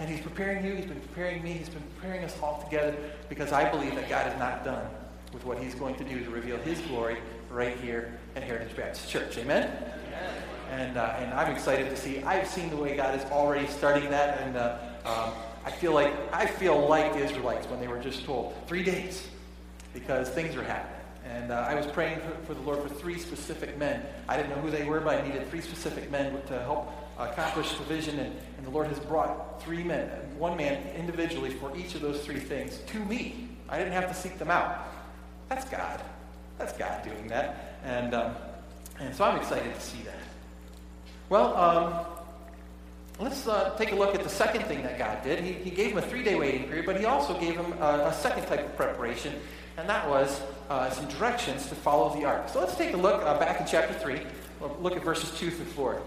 [0.00, 0.74] And He's preparing you.
[0.74, 1.52] He's been preparing me.
[1.52, 2.96] He's been preparing us all together
[3.28, 4.88] because I believe that God is not done
[5.32, 7.18] with what he's going to do to reveal his glory
[7.50, 9.38] right here at Heritage Baptist Church.
[9.38, 9.68] Amen?
[9.68, 10.34] Amen.
[10.70, 12.22] And, uh, and I'm excited to see.
[12.22, 15.32] I've seen the way God is already starting that, and uh, um,
[15.64, 19.28] I feel like I feel like the Israelites when they were just told three days,
[19.92, 20.98] because things are happening.
[21.24, 24.02] And uh, I was praying for, for, the Lord for three specific men.
[24.28, 27.72] I didn't know who they were, but I needed three specific men to help accomplish
[27.74, 28.18] the vision.
[28.18, 32.24] And, and the Lord has brought three men, one man individually for each of those
[32.24, 33.48] three things to me.
[33.68, 34.88] I didn't have to seek them out.
[35.54, 36.00] That's God.
[36.56, 37.76] That's God doing that.
[37.84, 38.34] And, um,
[38.98, 40.14] and so I'm excited to see that.
[41.28, 42.06] Well, um,
[43.20, 45.44] let's uh, take a look at the second thing that God did.
[45.44, 48.06] He, he gave him a three day waiting period, but he also gave him a,
[48.06, 49.34] a second type of preparation,
[49.76, 52.48] and that was uh, some directions to follow the ark.
[52.48, 54.22] So let's take a look uh, back in chapter 3.
[54.58, 56.00] We'll look at verses 2 through 4.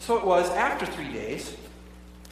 [0.00, 1.56] So it was after three days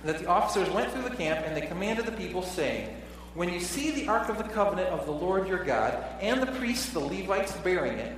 [0.02, 2.88] that the officers went through the camp and they commanded the people, saying,
[3.36, 6.46] When you see the ark of the covenant of the Lord your God, and the
[6.52, 8.16] priests, the Levites, bearing it,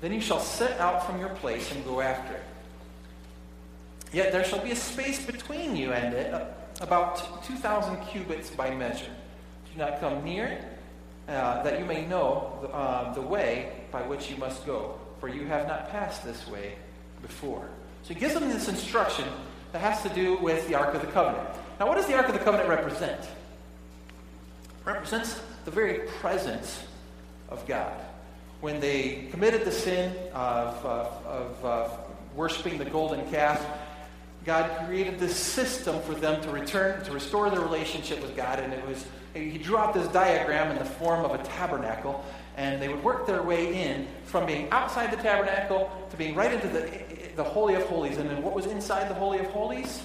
[0.00, 2.42] then you shall set out from your place and go after it.
[4.12, 6.46] Yet there shall be a space between you and it, uh,
[6.80, 9.12] about 2,000 cubits by measure.
[9.72, 10.64] Do not come near it,
[11.28, 15.28] uh, that you may know the, uh, the way by which you must go, for
[15.28, 16.74] you have not passed this way
[17.22, 17.68] before.
[18.02, 19.26] So he gives them this instruction
[19.70, 21.48] that has to do with the Ark of the Covenant.
[21.78, 23.20] Now, what does the Ark of the Covenant represent?
[24.88, 26.82] Represents the very presence
[27.50, 27.92] of God.
[28.62, 31.88] When they committed the sin of, uh, of uh,
[32.34, 33.62] worshiping the golden calf,
[34.46, 38.72] God created this system for them to return, to restore their relationship with God, and
[38.72, 42.24] it was he drew out this diagram in the form of a tabernacle,
[42.56, 46.50] and they would work their way in from being outside the tabernacle to being right
[46.50, 46.90] into the,
[47.36, 48.16] the Holy of Holies.
[48.16, 50.00] And then what was inside the Holy of Holies?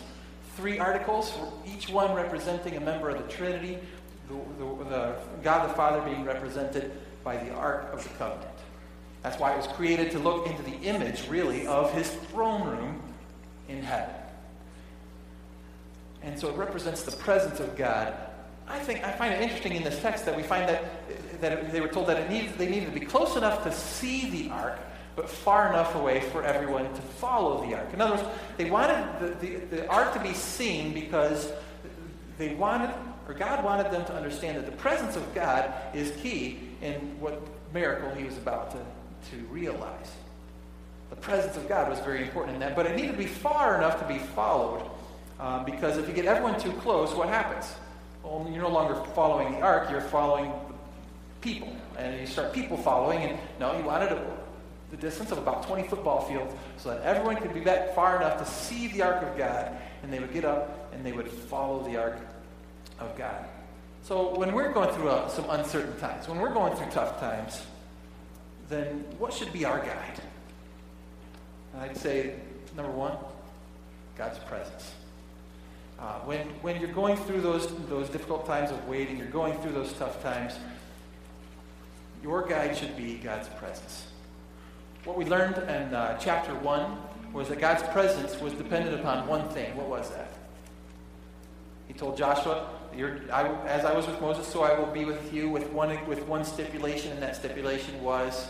[0.58, 1.34] Three articles,
[1.66, 3.80] each one representing a member of the Trinity,
[4.28, 6.92] the, the, the God the Father being represented
[7.24, 8.50] by the Ark of the Covenant.
[9.22, 13.02] That's why it was created to look into the image, really, of his throne room
[13.70, 14.16] in heaven.
[16.22, 18.14] And so it represents the presence of God
[18.68, 21.82] I think I find it interesting in this text that we find that, that they
[21.82, 24.80] were told that it needed, they needed to be close enough to see the ark,
[25.16, 27.94] but far enough away for everyone to follow the ark.
[27.94, 31.52] In other words, they wanted the, the, the ark to be seen because
[32.38, 32.90] they wanted,
[33.34, 37.42] or God wanted them to understand that the presence of God is key in what
[37.74, 38.78] miracle he was about to,
[39.32, 40.12] to realize.
[41.10, 43.78] The presence of God was very important in that, but it needed to be far
[43.78, 44.90] enough to be followed.
[45.40, 47.72] Um, because if you get everyone too close, what happens?
[48.24, 50.54] well, you're no longer following the ark, you're following
[51.42, 51.76] people.
[51.98, 54.26] And you start people following, and no, you wanted a,
[54.92, 58.38] the distance of about 20 football fields so that everyone could be back far enough
[58.40, 61.84] to see the ark of God, and they would get up and they would follow
[61.84, 62.18] the ark
[63.00, 63.46] of God.
[64.04, 67.62] So when we're going through uh, some uncertain times, when we're going through tough times,
[68.70, 70.20] then what should be our guide?
[71.74, 72.36] And I'd say,
[72.76, 73.18] number one,
[74.18, 74.94] God's presence.
[76.00, 79.72] Uh, when, when you're going through those, those difficult times of waiting, you're going through
[79.72, 80.54] those tough times,
[82.22, 84.08] your guide should be God's presence.
[85.06, 86.98] What we learned in uh, chapter 1
[87.34, 89.76] was that God's presence was dependent upon one thing.
[89.76, 90.30] What was that?
[91.88, 92.70] He told Joshua,
[93.32, 96.26] I, as I was with Moses, so I will be with you with one, with
[96.28, 98.50] one stipulation, and that stipulation was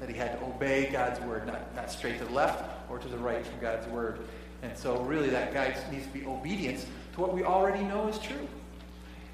[0.00, 3.08] that he had to obey God's word, not, not straight to the left or to
[3.08, 4.20] the right from God's word.
[4.62, 8.18] And so, really, that guide needs to be obedience to what we already know is
[8.18, 8.48] true.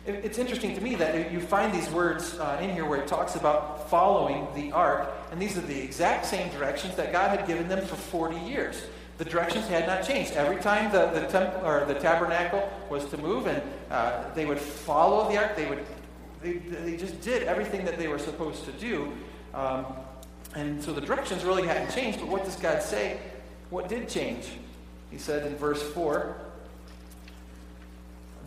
[0.07, 3.37] It's interesting to me that you find these words uh, in here where it talks
[3.37, 7.69] about following the ark, and these are the exact same directions that God had given
[7.69, 8.83] them for 40 years.
[9.19, 10.33] The directions had not changed.
[10.33, 14.59] Every time the, the temple or the tabernacle was to move, and uh, they would
[14.59, 15.85] follow the ark, they would
[16.45, 19.11] they, they just did everything that they were supposed to do.
[19.55, 19.87] Um,
[20.55, 23.19] and so the directions really hadn't changed, but what does God say?
[23.71, 24.51] What did change?
[25.11, 26.37] He said in verse 4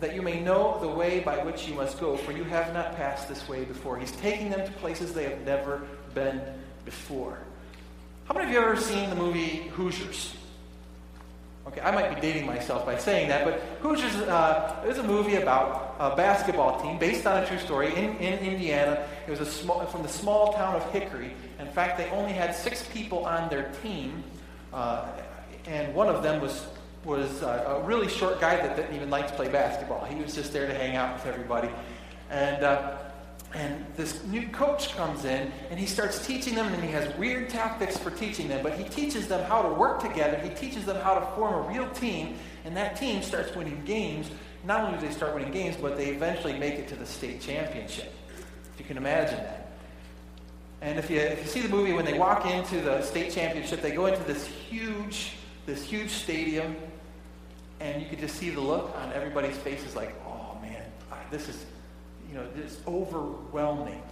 [0.00, 2.94] that you may know the way by which you must go, for you have not
[2.94, 3.98] passed this way before.
[3.98, 5.82] He's taking them to places they have never
[6.14, 6.40] been
[6.84, 7.38] before.
[8.26, 10.36] How many of you have ever seen the movie Hoosiers?
[11.68, 15.34] Okay, I might be dating myself by saying that, but Hoosiers uh, is a movie
[15.34, 19.06] about a basketball team based on a true story in, in Indiana.
[19.26, 21.34] It was a small, from the small town of Hickory.
[21.58, 24.24] In fact, they only had six people on their team.
[24.72, 25.08] Uh,
[25.66, 26.66] and one of them was
[27.04, 30.04] was uh, a really short guy that didn't even like to play basketball.
[30.06, 31.68] He was just there to hang out with everybody,
[32.30, 32.64] and.
[33.54, 37.48] And this new coach comes in and he starts teaching them, and he has weird
[37.48, 40.38] tactics for teaching them, but he teaches them how to work together.
[40.38, 44.30] He teaches them how to form a real team, and that team starts winning games.
[44.64, 47.40] Not only do they start winning games, but they eventually make it to the state
[47.40, 48.12] championship.
[48.74, 49.70] If you can imagine that.
[50.80, 53.80] And if you, if you see the movie, when they walk into the state championship,
[53.80, 55.32] they go into this huge
[55.68, 56.74] this huge stadium,
[57.78, 60.82] and you could just see the look on everybody's faces like, oh man,
[61.30, 61.66] this is,
[62.28, 64.02] you know, this overwhelming.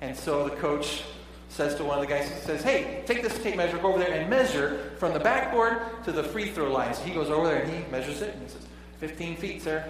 [0.00, 1.02] And so the coach
[1.48, 3.98] says to one of the guys, he says, hey, take this tape measure, go over
[3.98, 6.94] there and measure from the backboard to the free throw line.
[6.94, 8.66] So he goes over there and he measures it, and he says,
[8.98, 9.84] 15 feet, sir.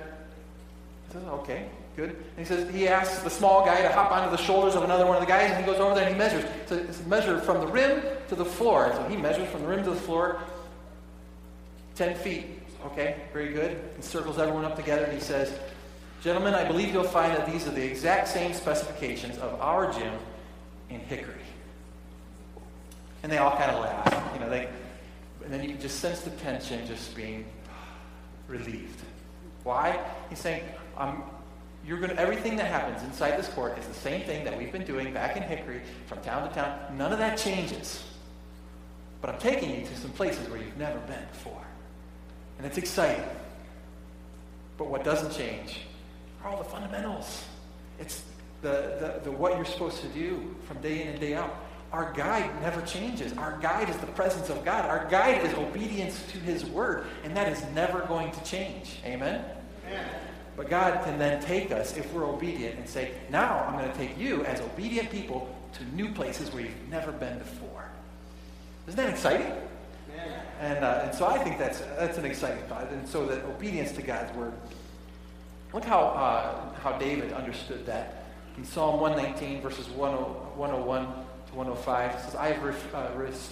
[1.06, 2.10] He says, okay, good.
[2.10, 5.06] And he says, he asks the small guy to hop onto the shoulders of another
[5.06, 6.44] one of the guys, and he goes over there and he measures.
[6.66, 8.92] So it's measured from the rim to the floor.
[8.94, 10.40] So he measures from the rim to the floor
[11.96, 12.46] 10 feet.
[12.86, 13.78] Okay, very good.
[13.96, 15.52] He circles everyone up together and he says,
[16.22, 20.12] Gentlemen, I believe you'll find that these are the exact same specifications of our gym
[20.90, 21.34] in Hickory.
[23.22, 24.30] And they all kind of laugh.
[24.34, 24.68] You know, they,
[25.42, 27.46] and then you can just sense the tension just being
[28.48, 29.00] relieved.
[29.64, 29.98] Why?
[30.28, 30.64] He's saying,
[30.98, 31.22] um,
[31.86, 34.72] you're going to, everything that happens inside this court is the same thing that we've
[34.72, 36.78] been doing back in Hickory from town to town.
[36.98, 38.04] None of that changes.
[39.22, 41.64] But I'm taking you to some places where you've never been before.
[42.58, 43.24] And it's exciting.
[44.76, 45.80] But what doesn't change
[46.42, 47.44] are all the fundamentals.
[47.98, 48.22] It's
[48.62, 51.54] the, the, the what you're supposed to do from day in and day out.
[51.92, 53.32] Our guide never changes.
[53.36, 54.84] Our guide is the presence of God.
[54.84, 59.00] Our guide is obedience to His Word, and that is never going to change.
[59.04, 59.44] Amen?
[59.86, 60.08] Amen?
[60.56, 63.96] But God can then take us, if we're obedient, and say, now I'm going to
[63.96, 67.88] take you as obedient people to new places where you've never been before.
[68.86, 69.50] Isn't that exciting?
[70.60, 72.90] And, uh, and so I think that's, that's an exciting thought.
[72.90, 74.52] And so that obedience to God's Word.
[75.72, 78.24] Look how, uh, how David understood that.
[78.56, 80.76] In Psalm 119, verses 101 to
[81.54, 83.08] 105, it says, I have re- uh,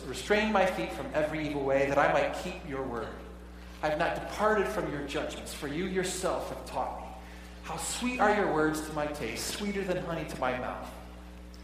[0.06, 3.08] restrained my feet from every evil way that I might keep your word.
[3.82, 7.06] I have not departed from your judgments, for you yourself have taught me.
[7.62, 10.90] How sweet are your words to my taste, sweeter than honey to my mouth.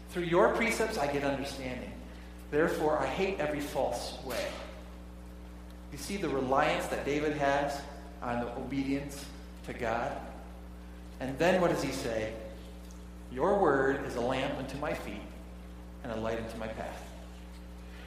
[0.09, 1.91] Through your precepts I get understanding.
[2.51, 4.45] Therefore, I hate every false way.
[5.91, 7.81] You see the reliance that David has
[8.21, 9.25] on the obedience
[9.65, 10.11] to God?
[11.19, 12.33] And then what does he say?
[13.31, 15.21] Your word is a lamp unto my feet
[16.03, 17.01] and a light unto my path.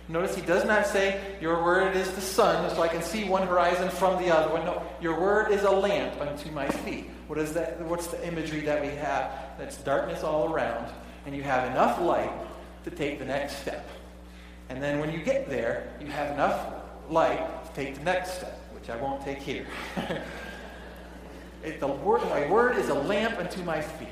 [0.09, 3.47] Notice he does not say, Your word is the sun, so I can see one
[3.47, 4.65] horizon from the other one.
[4.65, 7.11] No, your word is a lamp unto my feet.
[7.27, 7.79] What is that?
[7.83, 9.31] What's the imagery that we have?
[9.59, 10.91] That's darkness all around,
[11.27, 12.33] and you have enough light
[12.85, 13.87] to take the next step.
[14.71, 16.73] And then when you get there, you have enough
[17.11, 19.67] light to take the next step, which I won't take here.
[21.69, 24.09] it, the word, my word is a lamp unto my feet.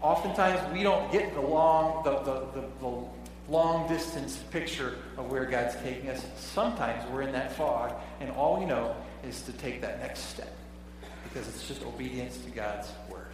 [0.00, 5.44] Oftentimes, we don't get the long, the, the, the, the long distance picture of where
[5.44, 6.24] God's taking us.
[6.36, 8.94] Sometimes we're in that fog, and all we know
[9.26, 10.54] is to take that next step
[11.24, 13.32] because it's just obedience to God's word.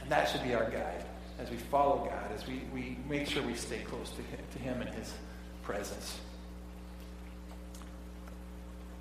[0.00, 1.04] And that should be our guide
[1.38, 4.58] as we follow God, as we, we make sure we stay close to him, to
[4.58, 5.12] him and His
[5.62, 6.18] presence.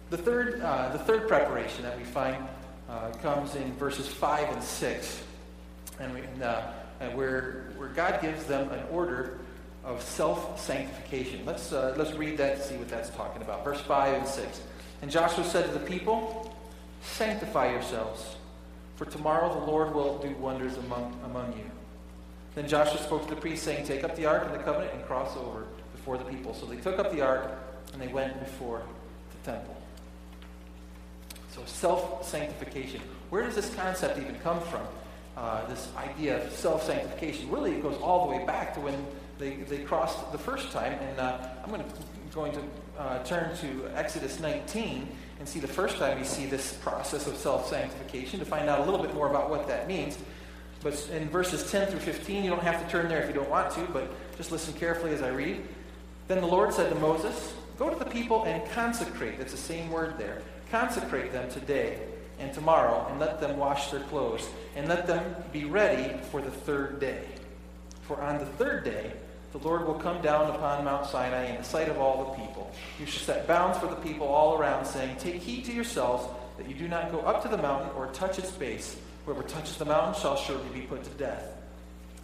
[0.10, 2.48] The third, uh, the third preparation that we find
[2.88, 5.24] uh, comes in verses 5 and 6,
[6.00, 6.62] and, we, and, uh,
[7.00, 9.40] and where, where God gives them an order
[9.84, 11.46] of self-sanctification.
[11.46, 13.64] Let's, uh, let's read that and see what that's talking about.
[13.64, 14.62] Verse 5 and 6.
[15.02, 16.56] And Joshua said to the people,
[17.02, 18.36] Sanctify yourselves,
[18.96, 21.70] for tomorrow the Lord will do wonders among, among you.
[22.56, 25.04] Then Joshua spoke to the priests, saying, Take up the ark of the covenant and
[25.06, 26.54] cross over before the people.
[26.54, 27.52] So they took up the ark
[27.94, 28.82] and they went before
[29.32, 29.75] the temple.
[31.56, 33.00] So self-sanctification.
[33.30, 34.82] Where does this concept even come from?
[35.38, 37.50] Uh, this idea of self-sanctification.
[37.50, 39.06] Really, it goes all the way back to when
[39.40, 40.92] they, they crossed the first time.
[40.92, 41.90] And uh, I'm going to,
[42.34, 42.62] going to
[43.00, 45.08] uh, turn to Exodus 19
[45.40, 48.84] and see the first time you see this process of self-sanctification to find out a
[48.84, 50.18] little bit more about what that means.
[50.84, 53.50] But in verses 10 through 15, you don't have to turn there if you don't
[53.50, 55.62] want to, but just listen carefully as I read.
[56.28, 59.40] Then the Lord said to Moses, Go to the people and consecrate.
[59.40, 60.42] It's the same word there.
[60.72, 62.00] Consecrate them today
[62.40, 66.52] and tomorrow, and let them wash their clothes, and let them be ready for the
[66.52, 67.24] third day.
[68.02, 69.14] For on the third day,
[69.52, 72.72] the Lord will come down upon Mount Sinai in the sight of all the people.
[73.00, 76.68] You shall set bounds for the people all around, saying, Take heed to yourselves that
[76.68, 78.98] you do not go up to the mountain or touch its base.
[79.26, 81.52] Whoever touches the mountain shall surely be put to death.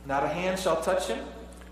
[0.05, 1.19] Not a hand shall touch him,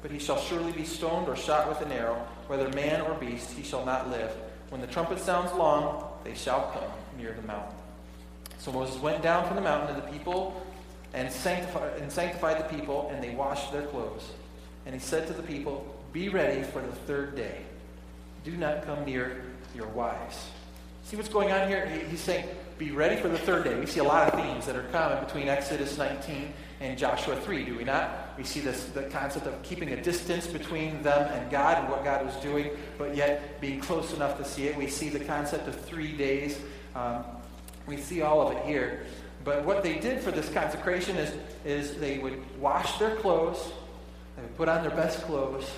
[0.02, 2.16] but he shall surely be stoned or shot with an arrow.
[2.48, 4.32] Whether man or beast, he shall not live.
[4.70, 7.76] When the trumpet sounds long, they shall come near the mountain.
[8.60, 10.66] So Moses went down from the mountain to the people
[11.14, 14.30] and sanctified, and sanctified the people, and they washed their clothes.
[14.86, 17.62] And he said to the people, Be ready for the third day.
[18.44, 19.44] Do not come near
[19.76, 20.50] your wives.
[21.04, 21.86] See what's going on here?
[22.10, 22.48] He's saying,
[22.78, 23.80] Be ready for the third day.
[23.80, 27.66] We see a lot of themes that are common between Exodus 19 and Joshua 3,
[27.66, 28.29] do we not?
[28.40, 32.06] We see this the concept of keeping a distance between them and God and what
[32.06, 34.78] God was doing, but yet being close enough to see it.
[34.78, 36.58] We see the concept of three days.
[36.96, 37.26] Um,
[37.86, 39.06] we see all of it here.
[39.44, 41.34] But what they did for this consecration is,
[41.66, 43.74] is they would wash their clothes,
[44.38, 45.70] they would put on their best clothes,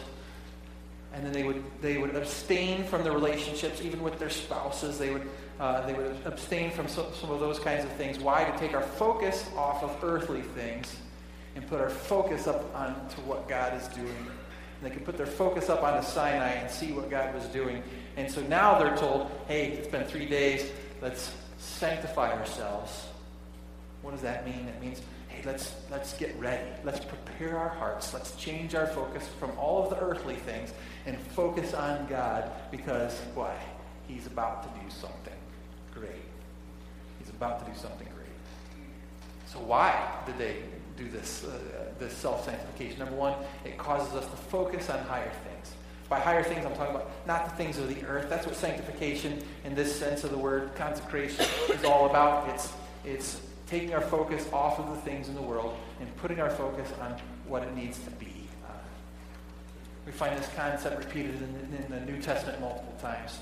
[1.16, 5.00] and then they would, they would abstain from the relationships, even with their spouses.
[5.00, 5.28] They would,
[5.60, 8.20] uh, they would abstain from so, some of those kinds of things.
[8.20, 8.44] Why?
[8.44, 10.96] To take our focus off of earthly things
[11.56, 14.08] and put our focus up onto what God is doing.
[14.08, 17.84] And they could put their focus up onto Sinai and see what God was doing.
[18.18, 20.72] And so now they're told, hey, it's been three days.
[21.02, 23.08] Let's sanctify ourselves.
[24.02, 24.68] What does that mean?
[24.68, 26.68] It means, hey, let's, let's get ready.
[26.84, 28.14] Let's prepare our hearts.
[28.14, 30.74] Let's change our focus from all of the earthly things
[31.06, 33.56] and focus on God because, why?
[34.08, 35.34] He's about to do something
[35.94, 36.12] great.
[37.20, 38.28] He's about to do something great.
[39.46, 40.58] So why did they
[41.10, 41.58] this, uh,
[42.00, 43.00] this self-sanctification?
[43.00, 43.36] Number one,
[43.66, 45.74] it causes us to focus on higher things.
[46.10, 48.30] By higher things, I'm talking about not the things of the earth.
[48.30, 52.50] That's what sanctification, in this sense of the word, consecration, is all about.
[52.50, 52.74] It's,
[53.06, 53.42] it's
[53.72, 57.16] taking our focus off of the things in the world and putting our focus on
[57.48, 58.46] what it needs to be.
[58.68, 58.74] Uh,
[60.06, 63.40] we find this concept repeated in, in, the New Testament multiple times.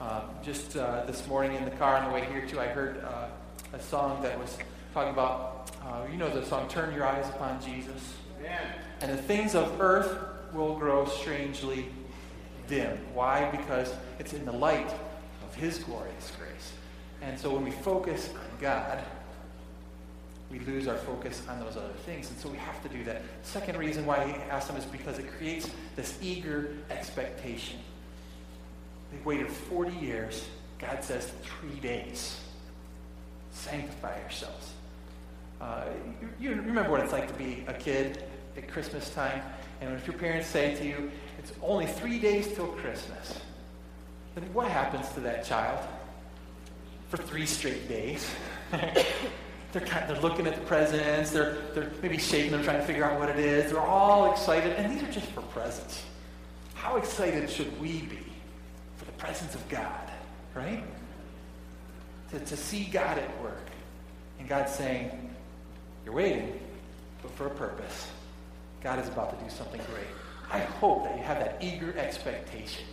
[0.00, 3.02] Uh, just uh, this morning in the car on the way here, too, I heard
[3.02, 3.26] uh,
[3.72, 4.56] a song that was
[4.92, 8.14] talking about, uh, you know the song, Turn Your Eyes Upon Jesus.
[8.38, 8.60] Amen.
[9.00, 10.18] And the things of earth
[10.52, 11.86] will grow strangely
[12.68, 12.98] dim.
[13.14, 13.50] Why?
[13.50, 14.94] Because it's in the light
[15.42, 16.72] of His glorious grace.
[17.22, 19.02] And so when we focus on God,
[20.50, 22.28] we lose our focus on those other things.
[22.28, 23.22] And so we have to do that.
[23.42, 27.78] Second reason why he asked them is because it creates this eager expectation.
[29.10, 30.44] They waited 40 years.
[30.78, 32.38] God says three days.
[33.52, 34.72] Sanctify yourselves.
[35.62, 35.84] Uh,
[36.20, 38.24] you, you remember what it's like to be a kid
[38.56, 39.40] at Christmas time
[39.82, 43.40] and if your parents say to you, it's only three days till Christmas,
[44.34, 45.84] then what happens to that child
[47.08, 48.30] for three straight days?
[48.70, 53.04] they're, kind they're looking at the presents, they're, they're maybe shaking them, trying to figure
[53.04, 53.72] out what it is.
[53.72, 56.04] They're all excited, and these are just for presents.
[56.74, 58.24] How excited should we be
[58.96, 60.10] for the presence of God,
[60.54, 60.84] right?
[62.30, 63.66] To, to see God at work.
[64.38, 65.31] And God saying,
[66.04, 66.58] You're waiting,
[67.22, 68.10] but for a purpose.
[68.82, 70.06] God is about to do something great.
[70.50, 72.84] I hope that you have that eager expectation.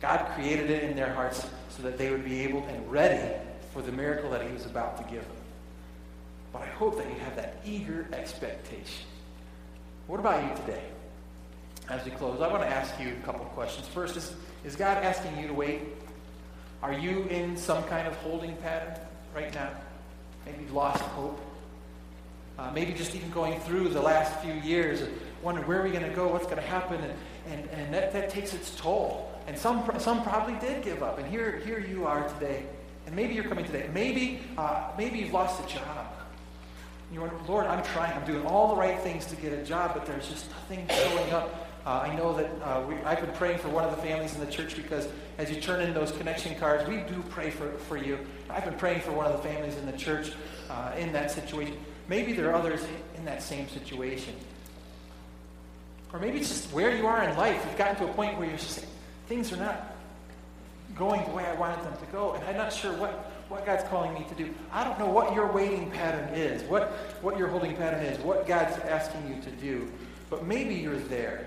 [0.00, 3.36] God created it in their hearts so that they would be able and ready
[3.72, 5.36] for the miracle that he was about to give them.
[6.52, 9.06] But I hope that you have that eager expectation.
[10.06, 10.84] What about you today?
[11.88, 13.86] As we close, I want to ask you a couple questions.
[13.88, 14.34] First, is,
[14.64, 15.82] is God asking you to wait?
[16.82, 18.94] Are you in some kind of holding pattern
[19.34, 19.70] right now?
[20.46, 21.40] Maybe you've lost hope.
[22.58, 25.02] Uh, maybe just even going through the last few years,
[25.42, 27.14] wondering where are we going to go, what's going to happen, and,
[27.50, 29.30] and, and that, that takes its toll.
[29.46, 31.18] And some, some probably did give up.
[31.18, 32.64] And here, here you are today.
[33.06, 33.88] And maybe you're coming today.
[33.94, 36.06] Maybe, uh, maybe you've lost a job.
[37.12, 38.12] You're Lord, I'm trying.
[38.16, 41.32] I'm doing all the right things to get a job, but there's just nothing showing
[41.32, 41.69] up.
[41.86, 44.40] Uh, I know that uh, we, I've been praying for one of the families in
[44.40, 45.08] the church because
[45.38, 48.18] as you turn in those connection cards, we do pray for, for you.
[48.50, 50.32] I've been praying for one of the families in the church
[50.68, 51.76] uh, in that situation.
[52.08, 52.84] Maybe there are others
[53.16, 54.34] in that same situation.
[56.12, 57.62] Or maybe it's just where you are in life.
[57.64, 58.88] You've gotten to a point where you're just saying,
[59.26, 59.96] things are not
[60.96, 63.12] going the way I wanted them to go, and I'm not sure what,
[63.48, 64.52] what God's calling me to do.
[64.72, 66.88] I don't know what your waiting pattern is, what,
[67.22, 69.90] what your holding pattern is, what God's asking you to do,
[70.28, 71.46] but maybe you're there.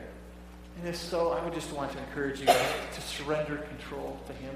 [0.77, 4.55] And if so, I would just want to encourage you to surrender control to Him.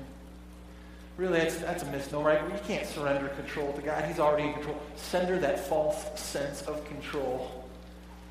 [1.18, 2.30] Really, that's, that's a misnomer.
[2.30, 2.44] Right?
[2.44, 4.06] You can't surrender control to God.
[4.06, 4.80] He's already in control.
[4.96, 7.68] Surrender that false sense of control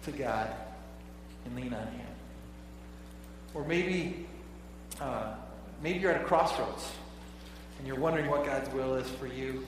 [0.05, 0.51] to God
[1.45, 2.07] and lean on Him.
[3.55, 4.26] Or maybe,
[5.01, 5.34] uh,
[5.82, 6.91] maybe you're at a crossroads
[7.78, 9.66] and you're wondering what God's will is for you.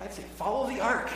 [0.00, 1.10] I'd say follow the ark.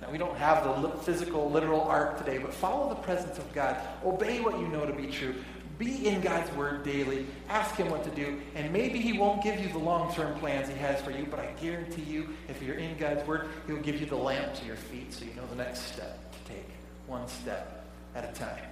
[0.00, 3.76] Now, we don't have the physical, literal ark today, but follow the presence of God.
[4.04, 5.34] Obey what you know to be true.
[5.78, 7.24] Be in God's Word daily.
[7.48, 8.40] Ask Him what to do.
[8.56, 11.38] And maybe He won't give you the long term plans He has for you, but
[11.38, 14.76] I guarantee you, if you're in God's Word, He'll give you the lamp to your
[14.76, 16.68] feet so you know the next step to take,
[17.06, 17.84] one step
[18.16, 18.64] at a time.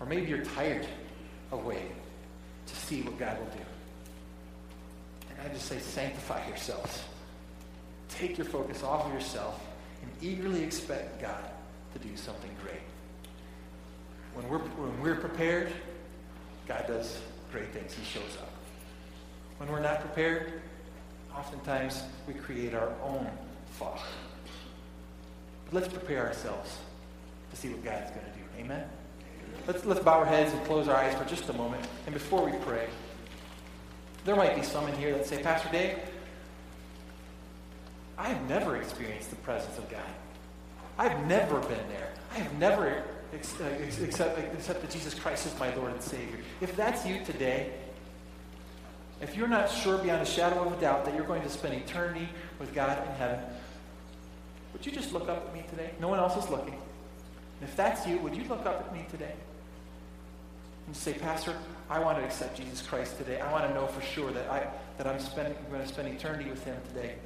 [0.00, 0.86] Or maybe you're tired
[1.52, 1.94] of waiting
[2.66, 3.64] to see what God will do.
[5.30, 7.02] And I just say, sanctify yourselves.
[8.08, 9.60] Take your focus off of yourself
[10.02, 11.50] and eagerly expect God
[11.92, 12.79] to do something great.
[14.34, 15.72] When we're, when we're prepared,
[16.68, 17.20] God does
[17.52, 17.92] great things.
[17.92, 18.52] He shows up.
[19.58, 20.62] When we're not prepared,
[21.36, 23.28] oftentimes we create our own
[23.72, 23.98] fog.
[25.66, 26.78] But let's prepare ourselves
[27.50, 28.44] to see what God's going to do.
[28.58, 28.84] Amen?
[29.66, 31.84] Let's, let's bow our heads and close our eyes for just a moment.
[32.06, 32.88] And before we pray,
[34.24, 35.98] there might be some in here that say, Pastor Dave,
[38.16, 40.00] I have never experienced the presence of God.
[40.98, 42.12] I've never been there.
[42.34, 43.02] I have never
[43.32, 46.38] except, uh, except that Jesus Christ is my Lord and Savior.
[46.60, 47.72] If that's you today,
[49.20, 51.74] if you're not sure beyond a shadow of a doubt that you're going to spend
[51.74, 52.28] eternity
[52.58, 53.40] with God in heaven,
[54.72, 55.90] would you just look up at me today?
[56.00, 56.74] No one else is looking.
[56.74, 59.34] And if that's you, would you look up at me today?
[60.86, 61.54] And say, Pastor,
[61.90, 63.40] I want to accept Jesus Christ today.
[63.40, 64.66] I want to know for sure that, I,
[64.96, 67.16] that I'm, spending, I'm going to spend eternity with him today.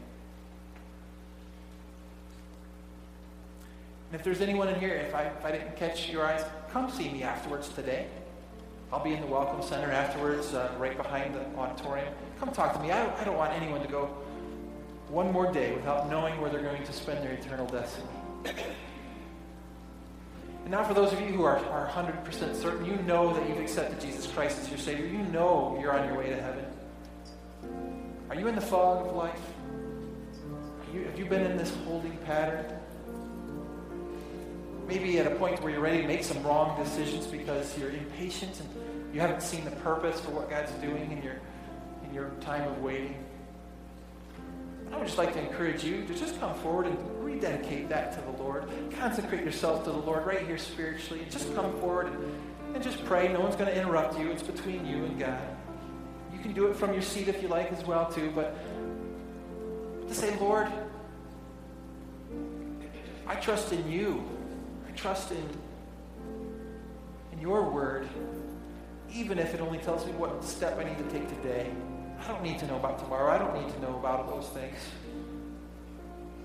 [4.15, 6.89] And if there's anyone in here, if I, if I didn't catch your eyes, come
[6.89, 8.07] see me afterwards today.
[8.93, 12.15] I'll be in the Welcome Center afterwards, uh, right behind the auditorium.
[12.39, 12.93] Come talk to me.
[12.93, 14.05] I don't, I don't want anyone to go
[15.09, 18.07] one more day without knowing where they're going to spend their eternal destiny.
[20.63, 23.59] And now, for those of you who are, are 100% certain, you know that you've
[23.59, 25.07] accepted Jesus Christ as your Savior.
[25.07, 26.65] You know you're on your way to heaven.
[28.31, 29.41] Are you in the fog of life?
[30.95, 32.65] You, have you been in this holding pattern?
[34.87, 38.61] Maybe at a point where you're ready to make some wrong decisions because you're impatient
[38.61, 41.37] and you haven't seen the purpose for what God's doing in your,
[42.05, 43.17] in your time of waiting.
[44.93, 48.21] I would just like to encourage you to just come forward and rededicate that to
[48.21, 48.69] the Lord.
[48.99, 51.23] Consecrate yourself to the Lord right here spiritually.
[51.23, 52.33] And just come forward and,
[52.75, 53.33] and just pray.
[53.33, 54.31] No one's going to interrupt you.
[54.31, 55.41] It's between you and God.
[56.33, 58.31] You can do it from your seat if you like as well, too.
[58.35, 58.57] But
[60.07, 60.69] to say, Lord,
[63.27, 64.23] I trust in you.
[64.97, 65.49] Trust in,
[67.33, 68.09] in your word,
[69.13, 71.71] even if it only tells me what step I need to take today.
[72.21, 73.31] I don't need to know about tomorrow.
[73.31, 74.79] I don't need to know about those things.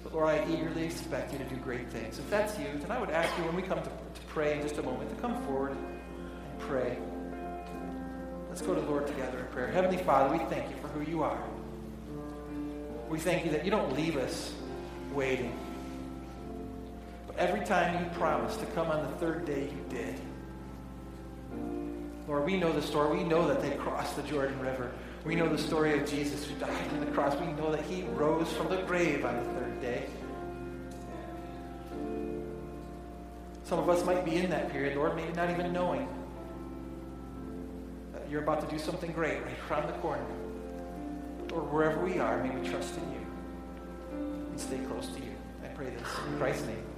[0.04, 2.20] But Lord, I eagerly expect you to do great things.
[2.20, 4.62] If that's you, then I would ask you when we come to, to pray in
[4.62, 6.97] just a moment to come forward and pray.
[8.50, 9.68] Let's go to the Lord together in prayer.
[9.68, 11.41] Heavenly Father, we thank you for who you are.
[13.08, 14.54] We thank you that you don't leave us
[15.14, 15.58] waiting.
[17.39, 20.19] Every time you promised to come on the third day, you did.
[22.27, 23.17] Lord, we know the story.
[23.17, 24.91] We know that they crossed the Jordan River.
[25.23, 27.39] We know the story of Jesus who died on the cross.
[27.39, 30.05] We know that he rose from the grave on the third day.
[33.63, 36.09] Some of us might be in that period, Lord, maybe not even knowing
[38.11, 40.25] that you're about to do something great right around the corner.
[41.53, 43.21] Or wherever we are, may we trust in you
[44.51, 45.33] and stay close to you.
[45.63, 46.88] I pray this in Christ's name.